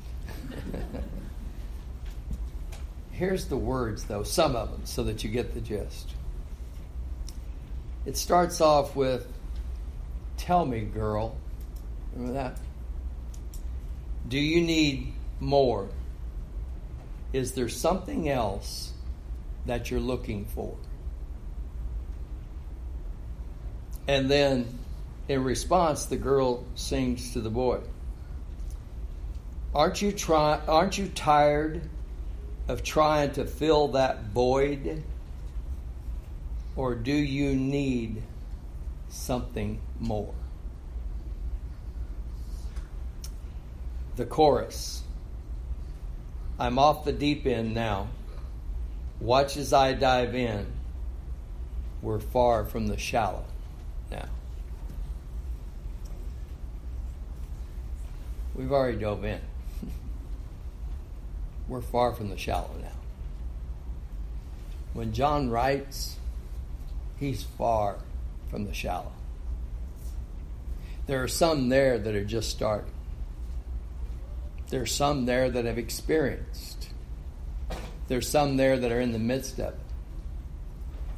Here's 3.10 3.46
the 3.46 3.56
words, 3.56 4.04
though, 4.04 4.22
some 4.22 4.54
of 4.54 4.70
them, 4.70 4.82
so 4.84 5.02
that 5.04 5.24
you 5.24 5.30
get 5.30 5.54
the 5.54 5.60
gist. 5.60 6.10
It 8.04 8.16
starts 8.16 8.60
off 8.60 8.94
with, 8.94 9.26
Tell 10.36 10.64
me, 10.64 10.82
girl. 10.82 11.34
Remember 12.14 12.34
that? 12.34 12.58
Do 14.28 14.38
you 14.38 14.60
need 14.60 15.12
more? 15.40 15.88
Is 17.32 17.52
there 17.52 17.68
something 17.68 18.28
else 18.28 18.92
that 19.66 19.90
you're 19.90 19.98
looking 19.98 20.44
for? 20.44 20.76
And 24.08 24.30
then 24.30 24.78
in 25.28 25.42
response, 25.42 26.06
the 26.06 26.16
girl 26.16 26.64
sings 26.74 27.32
to 27.32 27.40
the 27.40 27.50
boy. 27.50 27.80
Aren't 29.74 30.00
you 30.00 30.12
try 30.12 30.60
aren't 30.66 30.96
you 30.96 31.08
tired 31.08 31.82
of 32.68 32.82
trying 32.82 33.32
to 33.32 33.44
fill 33.44 33.88
that 33.88 34.24
void? 34.26 35.02
Or 36.76 36.94
do 36.94 37.12
you 37.12 37.54
need 37.54 38.22
something 39.08 39.80
more? 39.98 40.34
The 44.14 44.26
chorus. 44.26 45.02
I'm 46.58 46.78
off 46.78 47.04
the 47.04 47.12
deep 47.12 47.46
end 47.46 47.74
now. 47.74 48.08
Watch 49.20 49.56
as 49.56 49.72
I 49.72 49.92
dive 49.92 50.34
in. 50.34 50.66
We're 52.02 52.20
far 52.20 52.64
from 52.64 52.86
the 52.86 52.96
shallow 52.96 53.44
now. 54.10 54.28
We've 58.54 58.72
already 58.72 58.98
dove 58.98 59.24
in. 59.24 59.40
We're 61.68 61.82
far 61.82 62.12
from 62.12 62.30
the 62.30 62.38
shallow 62.38 62.70
now. 62.80 62.88
When 64.94 65.12
John 65.12 65.50
writes, 65.50 66.16
he's 67.18 67.42
far 67.42 67.98
from 68.50 68.64
the 68.64 68.72
shallow. 68.72 69.12
There 71.06 71.22
are 71.22 71.28
some 71.28 71.68
there 71.68 71.98
that 71.98 72.14
are 72.14 72.24
just 72.24 72.50
starting. 72.50 72.92
There 74.68 74.80
are 74.80 74.86
some 74.86 75.26
there 75.26 75.50
that 75.50 75.64
have 75.64 75.78
experienced. 75.78 76.88
There's 78.08 78.28
some 78.28 78.56
there 78.56 78.78
that 78.78 78.90
are 78.90 79.00
in 79.00 79.12
the 79.12 79.18
midst 79.18 79.58
of 79.58 79.74
it. 79.74 79.80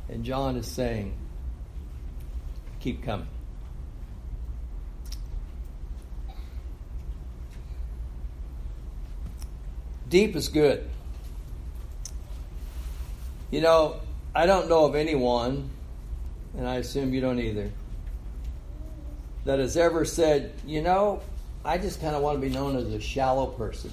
And 0.09 0.25
John 0.25 0.57
is 0.57 0.67
saying, 0.67 1.15
keep 2.81 3.03
coming. 3.03 3.29
Deep 10.09 10.37
is 10.37 10.49
good. 10.49 10.89
You 13.51 13.61
know, 13.61 14.01
I 14.35 14.47
don't 14.47 14.69
know 14.69 14.85
of 14.85 14.95
anyone, 14.95 15.69
and 16.57 16.67
I 16.67 16.77
assume 16.77 17.13
you 17.13 17.21
don't 17.21 17.41
either, 17.41 17.71
that 19.45 19.59
has 19.59 19.77
ever 19.77 20.05
said, 20.05 20.53
you 20.67 20.83
know, 20.83 21.21
I 21.65 21.79
just 21.79 22.01
kind 22.01 22.15
of 22.15 22.23
want 22.23 22.41
to 22.41 22.41
be 22.41 22.53
known 22.53 22.77
as 22.77 22.93
a 22.93 23.01
shallow 23.01 23.47
person. 23.47 23.91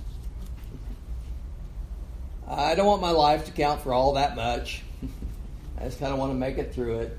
I 2.48 2.76
don't 2.76 2.86
want 2.86 3.02
my 3.02 3.12
life 3.12 3.46
to 3.46 3.52
count 3.52 3.82
for 3.82 3.92
all 3.92 4.14
that 4.14 4.36
much. 4.36 4.84
I 5.78 5.86
just 5.86 6.00
kind 6.00 6.14
of 6.14 6.20
want 6.20 6.32
to 6.32 6.38
make 6.38 6.58
it 6.58 6.74
through 6.74 7.00
it 7.00 7.18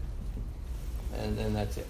and 1.19 1.39
then 1.39 1.55
that's 1.55 1.77
it. 1.77 1.87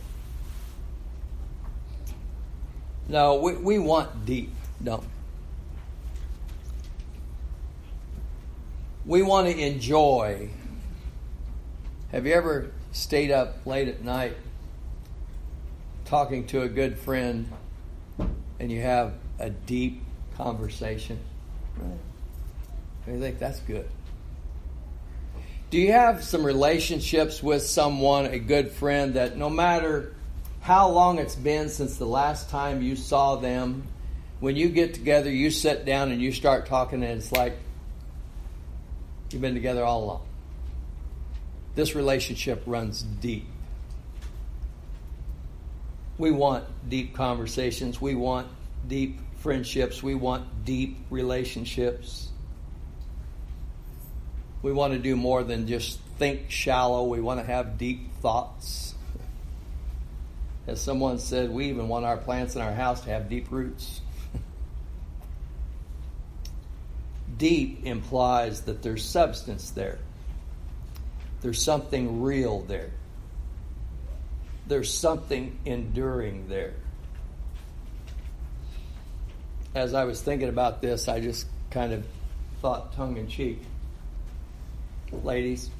No, 3.08 3.36
we, 3.36 3.54
we 3.56 3.78
want 3.78 4.26
deep, 4.26 4.52
don't 4.82 5.02
we? 5.02 5.08
We 9.06 9.22
want 9.22 9.46
to 9.46 9.56
enjoy. 9.56 10.50
Have 12.10 12.26
you 12.26 12.34
ever 12.34 12.72
stayed 12.90 13.30
up 13.30 13.64
late 13.64 13.86
at 13.86 14.02
night 14.02 14.36
talking 16.04 16.46
to 16.48 16.62
a 16.62 16.68
good 16.68 16.98
friend 16.98 17.48
and 18.58 18.72
you 18.72 18.80
have 18.80 19.14
a 19.38 19.50
deep 19.50 20.02
conversation? 20.36 21.20
Right. 21.76 23.20
Think 23.20 23.38
that's 23.38 23.60
good. 23.60 23.88
Do 25.68 25.78
you 25.78 25.92
have 25.92 26.22
some 26.22 26.44
relationships 26.46 27.42
with 27.42 27.62
someone, 27.62 28.26
a 28.26 28.38
good 28.38 28.70
friend, 28.70 29.14
that 29.14 29.36
no 29.36 29.50
matter 29.50 30.14
how 30.60 30.90
long 30.90 31.18
it's 31.18 31.34
been 31.34 31.68
since 31.68 31.96
the 31.96 32.06
last 32.06 32.50
time 32.50 32.82
you 32.82 32.94
saw 32.94 33.34
them, 33.34 33.82
when 34.38 34.54
you 34.54 34.68
get 34.68 34.94
together, 34.94 35.28
you 35.28 35.50
sit 35.50 35.84
down 35.84 36.12
and 36.12 36.22
you 36.22 36.30
start 36.30 36.66
talking, 36.66 37.02
and 37.02 37.18
it's 37.18 37.32
like 37.32 37.56
you've 39.30 39.42
been 39.42 39.54
together 39.54 39.84
all 39.84 40.04
along? 40.04 40.26
This 41.74 41.96
relationship 41.96 42.62
runs 42.64 43.02
deep. 43.02 43.46
We 46.16 46.30
want 46.30 46.64
deep 46.88 47.14
conversations, 47.14 48.00
we 48.00 48.14
want 48.14 48.46
deep 48.86 49.18
friendships, 49.38 50.00
we 50.00 50.14
want 50.14 50.64
deep 50.64 50.96
relationships. 51.10 52.28
We 54.66 54.72
want 54.72 54.94
to 54.94 54.98
do 54.98 55.14
more 55.14 55.44
than 55.44 55.68
just 55.68 56.00
think 56.18 56.50
shallow. 56.50 57.04
We 57.04 57.20
want 57.20 57.38
to 57.38 57.46
have 57.46 57.78
deep 57.78 58.12
thoughts. 58.20 58.96
As 60.66 60.80
someone 60.80 61.20
said, 61.20 61.50
we 61.50 61.66
even 61.66 61.86
want 61.86 62.04
our 62.04 62.16
plants 62.16 62.56
in 62.56 62.62
our 62.62 62.72
house 62.72 63.02
to 63.02 63.10
have 63.10 63.28
deep 63.28 63.46
roots. 63.52 64.00
deep 67.38 67.84
implies 67.84 68.62
that 68.62 68.82
there's 68.82 69.04
substance 69.04 69.70
there, 69.70 70.00
there's 71.42 71.62
something 71.62 72.20
real 72.22 72.62
there, 72.62 72.90
there's 74.66 74.92
something 74.92 75.56
enduring 75.64 76.48
there. 76.48 76.74
As 79.76 79.94
I 79.94 80.06
was 80.06 80.20
thinking 80.20 80.48
about 80.48 80.82
this, 80.82 81.06
I 81.06 81.20
just 81.20 81.46
kind 81.70 81.92
of 81.92 82.04
thought 82.60 82.96
tongue 82.96 83.16
in 83.16 83.28
cheek 83.28 83.62
ladies. 85.12 85.70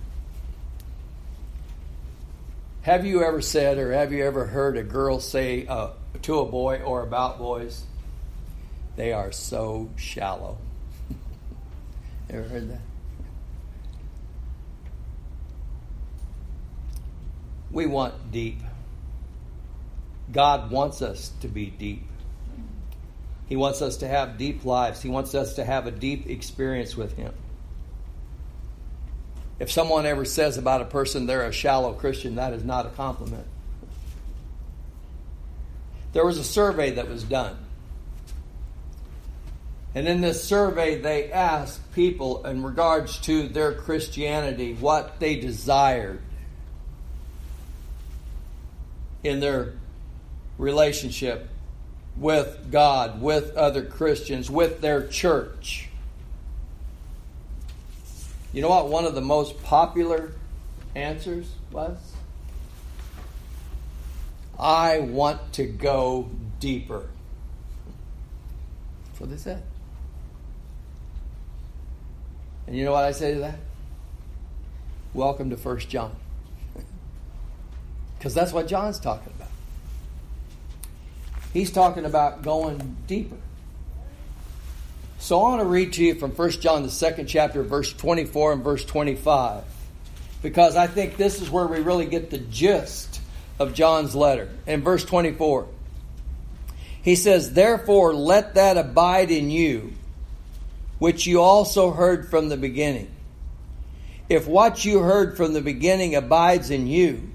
Have 2.82 3.04
you 3.04 3.24
ever 3.24 3.40
said 3.40 3.78
or 3.78 3.92
have 3.92 4.12
you 4.12 4.24
ever 4.24 4.46
heard 4.46 4.76
a 4.76 4.82
girl 4.82 5.18
say 5.18 5.66
uh, 5.66 5.90
to 6.22 6.38
a 6.38 6.44
boy 6.44 6.82
or 6.82 7.02
about 7.02 7.38
boys, 7.38 7.82
they 8.94 9.12
are 9.12 9.32
so 9.32 9.90
shallow? 9.96 10.58
ever 12.30 12.46
heard 12.46 12.70
that? 12.70 12.80
We 17.72 17.86
want 17.86 18.30
deep. 18.30 18.60
God 20.32 20.70
wants 20.70 21.02
us 21.02 21.30
to 21.40 21.48
be 21.48 21.66
deep. 21.66 22.06
He 23.48 23.56
wants 23.56 23.82
us 23.82 23.98
to 23.98 24.08
have 24.08 24.38
deep 24.38 24.64
lives. 24.64 25.02
He 25.02 25.08
wants 25.08 25.34
us 25.34 25.54
to 25.54 25.64
have 25.64 25.86
a 25.86 25.90
deep 25.90 26.28
experience 26.28 26.96
with 26.96 27.16
Him. 27.16 27.32
If 29.58 29.70
someone 29.70 30.04
ever 30.06 30.24
says 30.24 30.58
about 30.58 30.82
a 30.82 30.84
person 30.84 31.26
they're 31.26 31.46
a 31.46 31.52
shallow 31.52 31.92
Christian, 31.92 32.34
that 32.34 32.52
is 32.52 32.64
not 32.64 32.86
a 32.86 32.90
compliment. 32.90 33.46
There 36.12 36.24
was 36.24 36.38
a 36.38 36.44
survey 36.44 36.92
that 36.92 37.08
was 37.08 37.24
done. 37.24 37.56
And 39.94 40.06
in 40.06 40.20
this 40.20 40.44
survey, 40.44 41.00
they 41.00 41.32
asked 41.32 41.92
people 41.94 42.44
in 42.44 42.62
regards 42.62 43.18
to 43.20 43.48
their 43.48 43.72
Christianity 43.72 44.74
what 44.74 45.20
they 45.20 45.36
desired 45.36 46.20
in 49.24 49.40
their 49.40 49.72
relationship 50.58 51.48
with 52.16 52.70
God, 52.70 53.20
with 53.22 53.56
other 53.56 53.84
Christians, 53.84 54.50
with 54.50 54.80
their 54.80 55.06
church. 55.06 55.85
You 58.56 58.62
know 58.62 58.70
what 58.70 58.88
one 58.88 59.04
of 59.04 59.14
the 59.14 59.20
most 59.20 59.62
popular 59.64 60.32
answers 60.94 61.46
was? 61.70 61.98
I 64.58 65.00
want 65.00 65.52
to 65.52 65.66
go 65.66 66.30
deeper. 66.58 67.04
That's 69.04 69.20
what 69.20 69.28
they 69.28 69.36
said. 69.36 69.62
And 72.66 72.74
you 72.74 72.86
know 72.86 72.92
what 72.92 73.04
I 73.04 73.12
say 73.12 73.34
to 73.34 73.40
that? 73.40 73.58
Welcome 75.12 75.50
to 75.50 75.58
First 75.58 75.90
John. 75.90 76.16
Because 78.16 78.32
that's 78.32 78.54
what 78.54 78.68
John's 78.68 78.98
talking 78.98 79.34
about. 79.36 79.50
He's 81.52 81.70
talking 81.70 82.06
about 82.06 82.40
going 82.40 82.96
deeper. 83.06 83.36
So 85.18 85.40
I 85.40 85.42
want 85.42 85.60
to 85.62 85.66
read 85.66 85.94
to 85.94 86.04
you 86.04 86.14
from 86.14 86.30
1 86.30 86.50
John, 86.52 86.82
the 86.82 86.90
second 86.90 87.26
chapter, 87.26 87.62
verse 87.62 87.92
24 87.92 88.52
and 88.52 88.64
verse 88.64 88.84
25, 88.84 89.64
because 90.42 90.76
I 90.76 90.86
think 90.86 91.16
this 91.16 91.40
is 91.40 91.50
where 91.50 91.66
we 91.66 91.80
really 91.80 92.06
get 92.06 92.30
the 92.30 92.38
gist 92.38 93.20
of 93.58 93.74
John's 93.74 94.14
letter. 94.14 94.50
In 94.66 94.82
verse 94.82 95.04
24, 95.04 95.66
he 97.02 97.16
says, 97.16 97.52
Therefore, 97.52 98.14
let 98.14 98.54
that 98.54 98.76
abide 98.76 99.30
in 99.30 99.50
you, 99.50 99.94
which 100.98 101.26
you 101.26 101.40
also 101.40 101.92
heard 101.92 102.28
from 102.28 102.48
the 102.48 102.56
beginning. 102.56 103.10
If 104.28 104.46
what 104.46 104.84
you 104.84 104.98
heard 105.00 105.36
from 105.36 105.52
the 105.52 105.60
beginning 105.60 106.14
abides 106.14 106.70
in 106.70 106.86
you, 106.86 107.30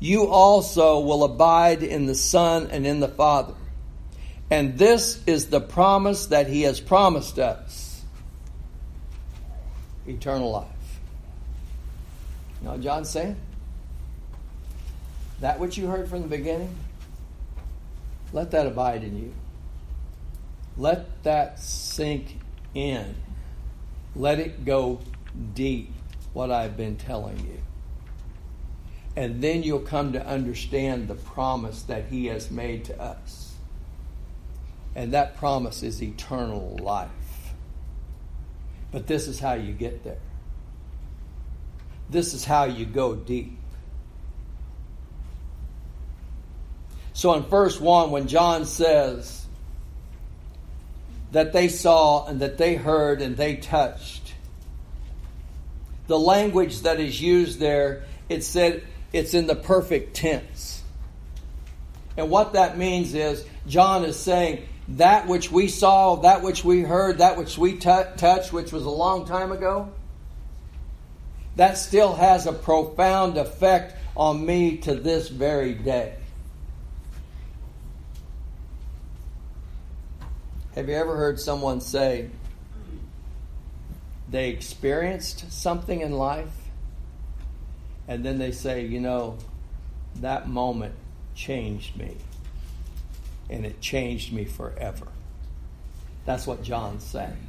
you 0.00 0.26
also 0.26 1.00
will 1.00 1.24
abide 1.24 1.82
in 1.82 2.06
the 2.06 2.14
Son 2.14 2.68
and 2.70 2.86
in 2.86 3.00
the 3.00 3.08
Father. 3.08 3.54
And 4.50 4.76
this 4.76 5.22
is 5.26 5.46
the 5.46 5.60
promise 5.60 6.26
that 6.26 6.48
he 6.48 6.62
has 6.62 6.80
promised 6.80 7.38
us 7.38 8.02
eternal 10.06 10.50
life. 10.50 10.66
You 12.60 12.68
know 12.68 12.78
John's 12.78 13.08
saying? 13.08 13.36
That 15.40 15.58
which 15.60 15.78
you 15.78 15.86
heard 15.86 16.08
from 16.08 16.22
the 16.22 16.28
beginning, 16.28 16.76
let 18.32 18.50
that 18.50 18.66
abide 18.66 19.04
in 19.04 19.16
you. 19.16 19.32
Let 20.76 21.22
that 21.22 21.60
sink 21.60 22.38
in. 22.74 23.14
Let 24.14 24.38
it 24.38 24.64
go 24.64 25.00
deep, 25.54 25.92
what 26.32 26.50
I've 26.50 26.76
been 26.76 26.96
telling 26.96 27.38
you. 27.38 27.60
And 29.16 29.42
then 29.42 29.62
you'll 29.62 29.80
come 29.80 30.12
to 30.12 30.26
understand 30.26 31.08
the 31.08 31.14
promise 31.14 31.82
that 31.82 32.06
He 32.06 32.26
has 32.26 32.50
made 32.50 32.84
to 32.86 33.00
us. 33.00 33.49
And 34.94 35.12
that 35.14 35.36
promise 35.36 35.82
is 35.82 36.02
eternal 36.02 36.78
life. 36.82 37.10
But 38.92 39.06
this 39.06 39.28
is 39.28 39.38
how 39.38 39.54
you 39.54 39.72
get 39.72 40.02
there. 40.02 40.18
This 42.08 42.34
is 42.34 42.44
how 42.44 42.64
you 42.64 42.84
go 42.84 43.14
deep. 43.14 43.56
So 47.12 47.34
in 47.34 47.42
verse 47.42 47.78
1, 47.78 48.10
when 48.10 48.26
John 48.26 48.64
says 48.64 49.46
that 51.32 51.52
they 51.52 51.68
saw 51.68 52.26
and 52.26 52.40
that 52.40 52.58
they 52.58 52.74
heard 52.74 53.22
and 53.22 53.36
they 53.36 53.56
touched, 53.56 54.34
the 56.08 56.18
language 56.18 56.80
that 56.80 56.98
is 56.98 57.20
used 57.20 57.60
there, 57.60 58.04
it 58.28 58.42
said 58.42 58.82
it's 59.12 59.34
in 59.34 59.46
the 59.46 59.54
perfect 59.54 60.16
tense. 60.16 60.82
And 62.16 62.30
what 62.30 62.54
that 62.54 62.76
means 62.76 63.14
is, 63.14 63.44
John 63.68 64.04
is 64.04 64.18
saying, 64.18 64.66
that 64.96 65.28
which 65.28 65.52
we 65.52 65.68
saw, 65.68 66.16
that 66.16 66.42
which 66.42 66.64
we 66.64 66.82
heard, 66.82 67.18
that 67.18 67.36
which 67.36 67.56
we 67.56 67.74
t- 67.74 68.02
touched, 68.16 68.52
which 68.52 68.72
was 68.72 68.84
a 68.84 68.90
long 68.90 69.24
time 69.24 69.52
ago, 69.52 69.90
that 71.56 71.78
still 71.78 72.14
has 72.14 72.46
a 72.46 72.52
profound 72.52 73.36
effect 73.36 73.96
on 74.16 74.44
me 74.44 74.78
to 74.78 74.94
this 74.94 75.28
very 75.28 75.74
day. 75.74 76.14
Have 80.74 80.88
you 80.88 80.94
ever 80.94 81.16
heard 81.16 81.38
someone 81.38 81.80
say 81.80 82.30
they 84.28 84.50
experienced 84.50 85.52
something 85.52 86.00
in 86.00 86.12
life 86.12 86.48
and 88.08 88.24
then 88.24 88.38
they 88.38 88.52
say, 88.52 88.86
you 88.86 89.00
know, 89.00 89.38
that 90.16 90.48
moment 90.48 90.94
changed 91.34 91.96
me? 91.96 92.16
And 93.50 93.66
it 93.66 93.80
changed 93.80 94.32
me 94.32 94.44
forever. 94.44 95.08
That's 96.24 96.46
what 96.46 96.62
John's 96.62 97.04
saying. 97.04 97.46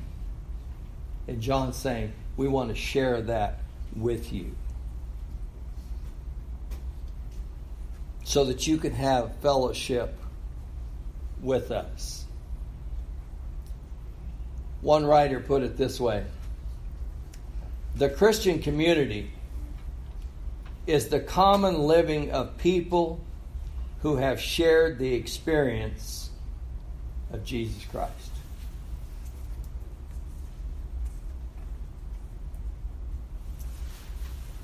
And 1.28 1.39
John's 1.39 1.78
saying, 1.78 2.12
we 2.36 2.47
want 2.47 2.70
to 2.70 2.76
share 2.76 3.22
that 3.22 3.60
with 3.95 4.34
you. 4.34 4.56
So 8.24 8.45
that 8.45 8.66
you 8.66 8.78
can 8.78 8.93
have 8.93 9.36
fellowship 9.38 10.18
with 11.41 11.70
us. 11.70 12.26
One 14.82 15.06
writer 15.06 15.39
put 15.39 15.62
it 15.62 15.78
this 15.78 15.99
way 15.99 16.26
The 17.95 18.10
Christian 18.10 18.60
community 18.60 19.32
is 20.88 21.10
the 21.10 21.20
common 21.20 21.80
living 21.80 22.32
of 22.32 22.58
people 22.58 23.20
who 24.02 24.16
have 24.16 24.39
shared 24.39 24.97
the 24.97 25.14
experience 25.14 26.30
of 27.32 27.43
Jesus 27.43 27.86
Christ. 27.86 28.12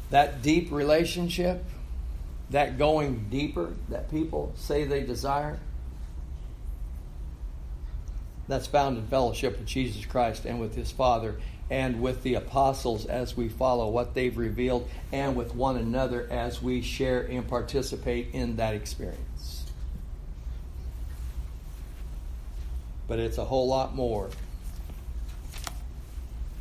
That 0.09 0.41
deep 0.41 0.71
relationship, 0.71 1.63
that 2.49 2.77
going 2.77 3.27
deeper 3.29 3.73
that 3.89 4.09
people 4.09 4.53
say 4.55 4.85
they 4.85 5.03
desire, 5.03 5.59
that's 8.47 8.67
found 8.67 8.97
in 8.97 9.05
fellowship 9.07 9.57
with 9.59 9.67
Jesus 9.67 10.05
Christ 10.05 10.45
and 10.45 10.59
with 10.59 10.73
his 10.73 10.89
Father 10.89 11.35
and 11.69 12.01
with 12.01 12.23
the 12.23 12.35
apostles 12.35 13.05
as 13.05 13.35
we 13.35 13.49
follow 13.49 13.89
what 13.89 14.13
they've 14.13 14.37
revealed, 14.37 14.89
and 15.11 15.35
with 15.35 15.53
one 15.53 15.75
another 15.75 16.25
as 16.31 16.61
we 16.61 16.81
share 16.81 17.23
and 17.23 17.45
participate 17.45 18.29
in 18.31 18.55
that 18.55 18.73
experience. 18.73 19.26
But 23.07 23.19
it's 23.19 23.37
a 23.37 23.45
whole 23.45 23.67
lot 23.67 23.95
more 23.95 24.29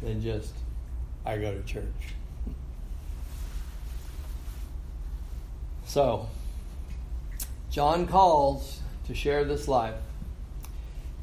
than 0.02 0.22
just, 0.22 0.52
I 1.24 1.38
go 1.38 1.52
to 1.52 1.62
church. 1.62 1.84
So, 5.86 6.28
John 7.70 8.06
calls 8.06 8.80
to 9.06 9.14
share 9.14 9.44
this 9.44 9.66
life, 9.66 9.94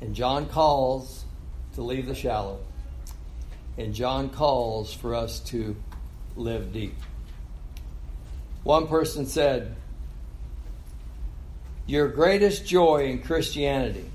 and 0.01 0.15
John 0.15 0.47
calls 0.47 1.24
to 1.76 1.82
leave 1.82 2.05
the 2.05 2.15
shallow. 2.15 2.59
And 3.78 3.93
John 3.93 4.30
calls 4.30 4.93
for 4.93 5.15
us 5.15 5.39
to 5.41 5.76
live 6.36 6.74
deep. 6.74 6.95
One 8.63 8.88
person 8.88 9.26
said, 9.26 9.76
Your 11.86 12.07
greatest 12.07 12.65
joy 12.65 13.05
in 13.05 13.21
Christianity 13.21 14.05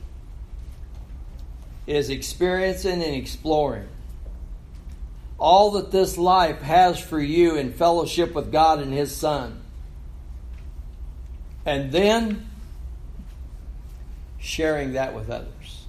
is 1.88 2.10
experiencing 2.10 3.02
and 3.02 3.14
exploring 3.14 3.88
all 5.38 5.72
that 5.72 5.90
this 5.90 6.18
life 6.18 6.60
has 6.60 7.00
for 7.00 7.18
you 7.18 7.56
in 7.56 7.72
fellowship 7.72 8.34
with 8.34 8.52
God 8.52 8.80
and 8.80 8.92
His 8.92 9.14
Son. 9.14 9.62
And 11.64 11.90
then 11.90 12.46
sharing 14.38 14.92
that 14.92 15.14
with 15.14 15.30
others. 15.30 15.86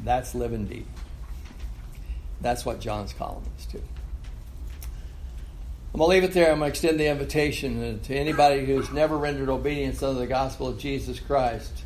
That's 0.00 0.34
living 0.34 0.66
deep. 0.66 0.86
That's 2.40 2.66
what 2.66 2.80
John's 2.80 3.12
calling 3.12 3.44
us 3.56 3.66
to. 3.66 3.78
I'm 3.78 5.98
going 5.98 6.08
to 6.08 6.10
leave 6.10 6.24
it 6.24 6.32
there. 6.32 6.50
I'm 6.50 6.58
going 6.58 6.70
to 6.70 6.72
extend 6.72 6.98
the 6.98 7.06
invitation 7.06 8.00
to 8.00 8.16
anybody 8.16 8.64
who's 8.64 8.90
never 8.90 9.16
rendered 9.16 9.48
obedience 9.48 10.02
under 10.02 10.18
the 10.18 10.26
gospel 10.26 10.66
of 10.66 10.78
Jesus 10.78 11.20
Christ. 11.20 11.84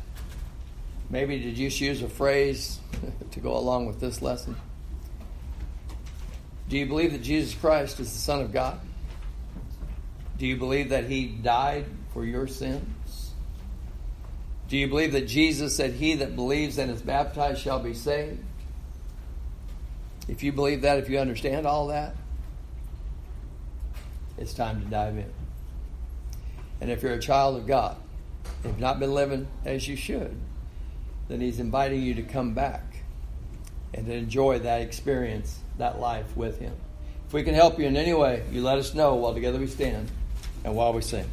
Maybe 1.09 1.39
to 1.41 1.51
just 1.51 1.81
use 1.81 2.01
a 2.01 2.09
phrase 2.09 2.79
to 3.31 3.39
go 3.39 3.57
along 3.57 3.87
with 3.87 3.99
this 3.99 4.21
lesson. 4.21 4.55
Do 6.67 6.77
you 6.77 6.85
believe 6.85 7.13
that 7.13 7.23
Jesus 7.23 7.55
Christ 7.55 7.99
is 7.99 8.11
the 8.11 8.19
Son 8.19 8.41
of 8.41 8.53
God? 8.53 8.79
Do 10.37 10.45
you 10.45 10.55
believe 10.55 10.89
that 10.89 11.05
He 11.05 11.25
died 11.27 11.85
for 12.13 12.23
your 12.23 12.47
sins? 12.47 13.31
Do 14.67 14.77
you 14.77 14.87
believe 14.87 15.13
that 15.13 15.27
Jesus 15.27 15.75
said, 15.75 15.93
He 15.93 16.15
that 16.15 16.35
believes 16.35 16.77
and 16.77 16.91
is 16.91 17.01
baptized 17.01 17.61
shall 17.61 17.79
be 17.79 17.95
saved? 17.95 18.39
If 20.27 20.43
you 20.43 20.51
believe 20.51 20.81
that, 20.81 20.99
if 20.99 21.09
you 21.09 21.17
understand 21.17 21.65
all 21.65 21.87
that, 21.87 22.15
it's 24.37 24.53
time 24.53 24.79
to 24.81 24.87
dive 24.87 25.17
in. 25.17 25.31
And 26.81 26.91
if 26.91 27.01
you're 27.01 27.13
a 27.13 27.19
child 27.19 27.57
of 27.57 27.65
God, 27.65 27.97
if 28.63 28.77
not 28.77 28.99
been 28.99 29.13
living 29.13 29.47
as 29.65 29.87
you 29.87 29.95
should, 29.95 30.39
then 31.29 31.39
He's 31.39 31.59
inviting 31.59 32.01
you 32.03 32.15
to 32.15 32.23
come 32.23 32.53
back 32.53 32.83
and 33.93 34.05
to 34.05 34.13
enjoy 34.13 34.59
that 34.59 34.81
experience, 34.81 35.59
that 35.77 35.99
life 35.99 36.35
with 36.35 36.59
Him. 36.59 36.73
If 37.27 37.33
we 37.33 37.43
can 37.43 37.53
help 37.53 37.79
you 37.79 37.85
in 37.85 37.95
any 37.95 38.13
way, 38.13 38.43
you 38.51 38.61
let 38.61 38.77
us 38.77 38.93
know 38.93 39.15
while 39.15 39.33
together 39.33 39.59
we 39.59 39.67
stand 39.67 40.11
and 40.65 40.75
while 40.75 40.91
we 40.91 41.01
sing. 41.01 41.29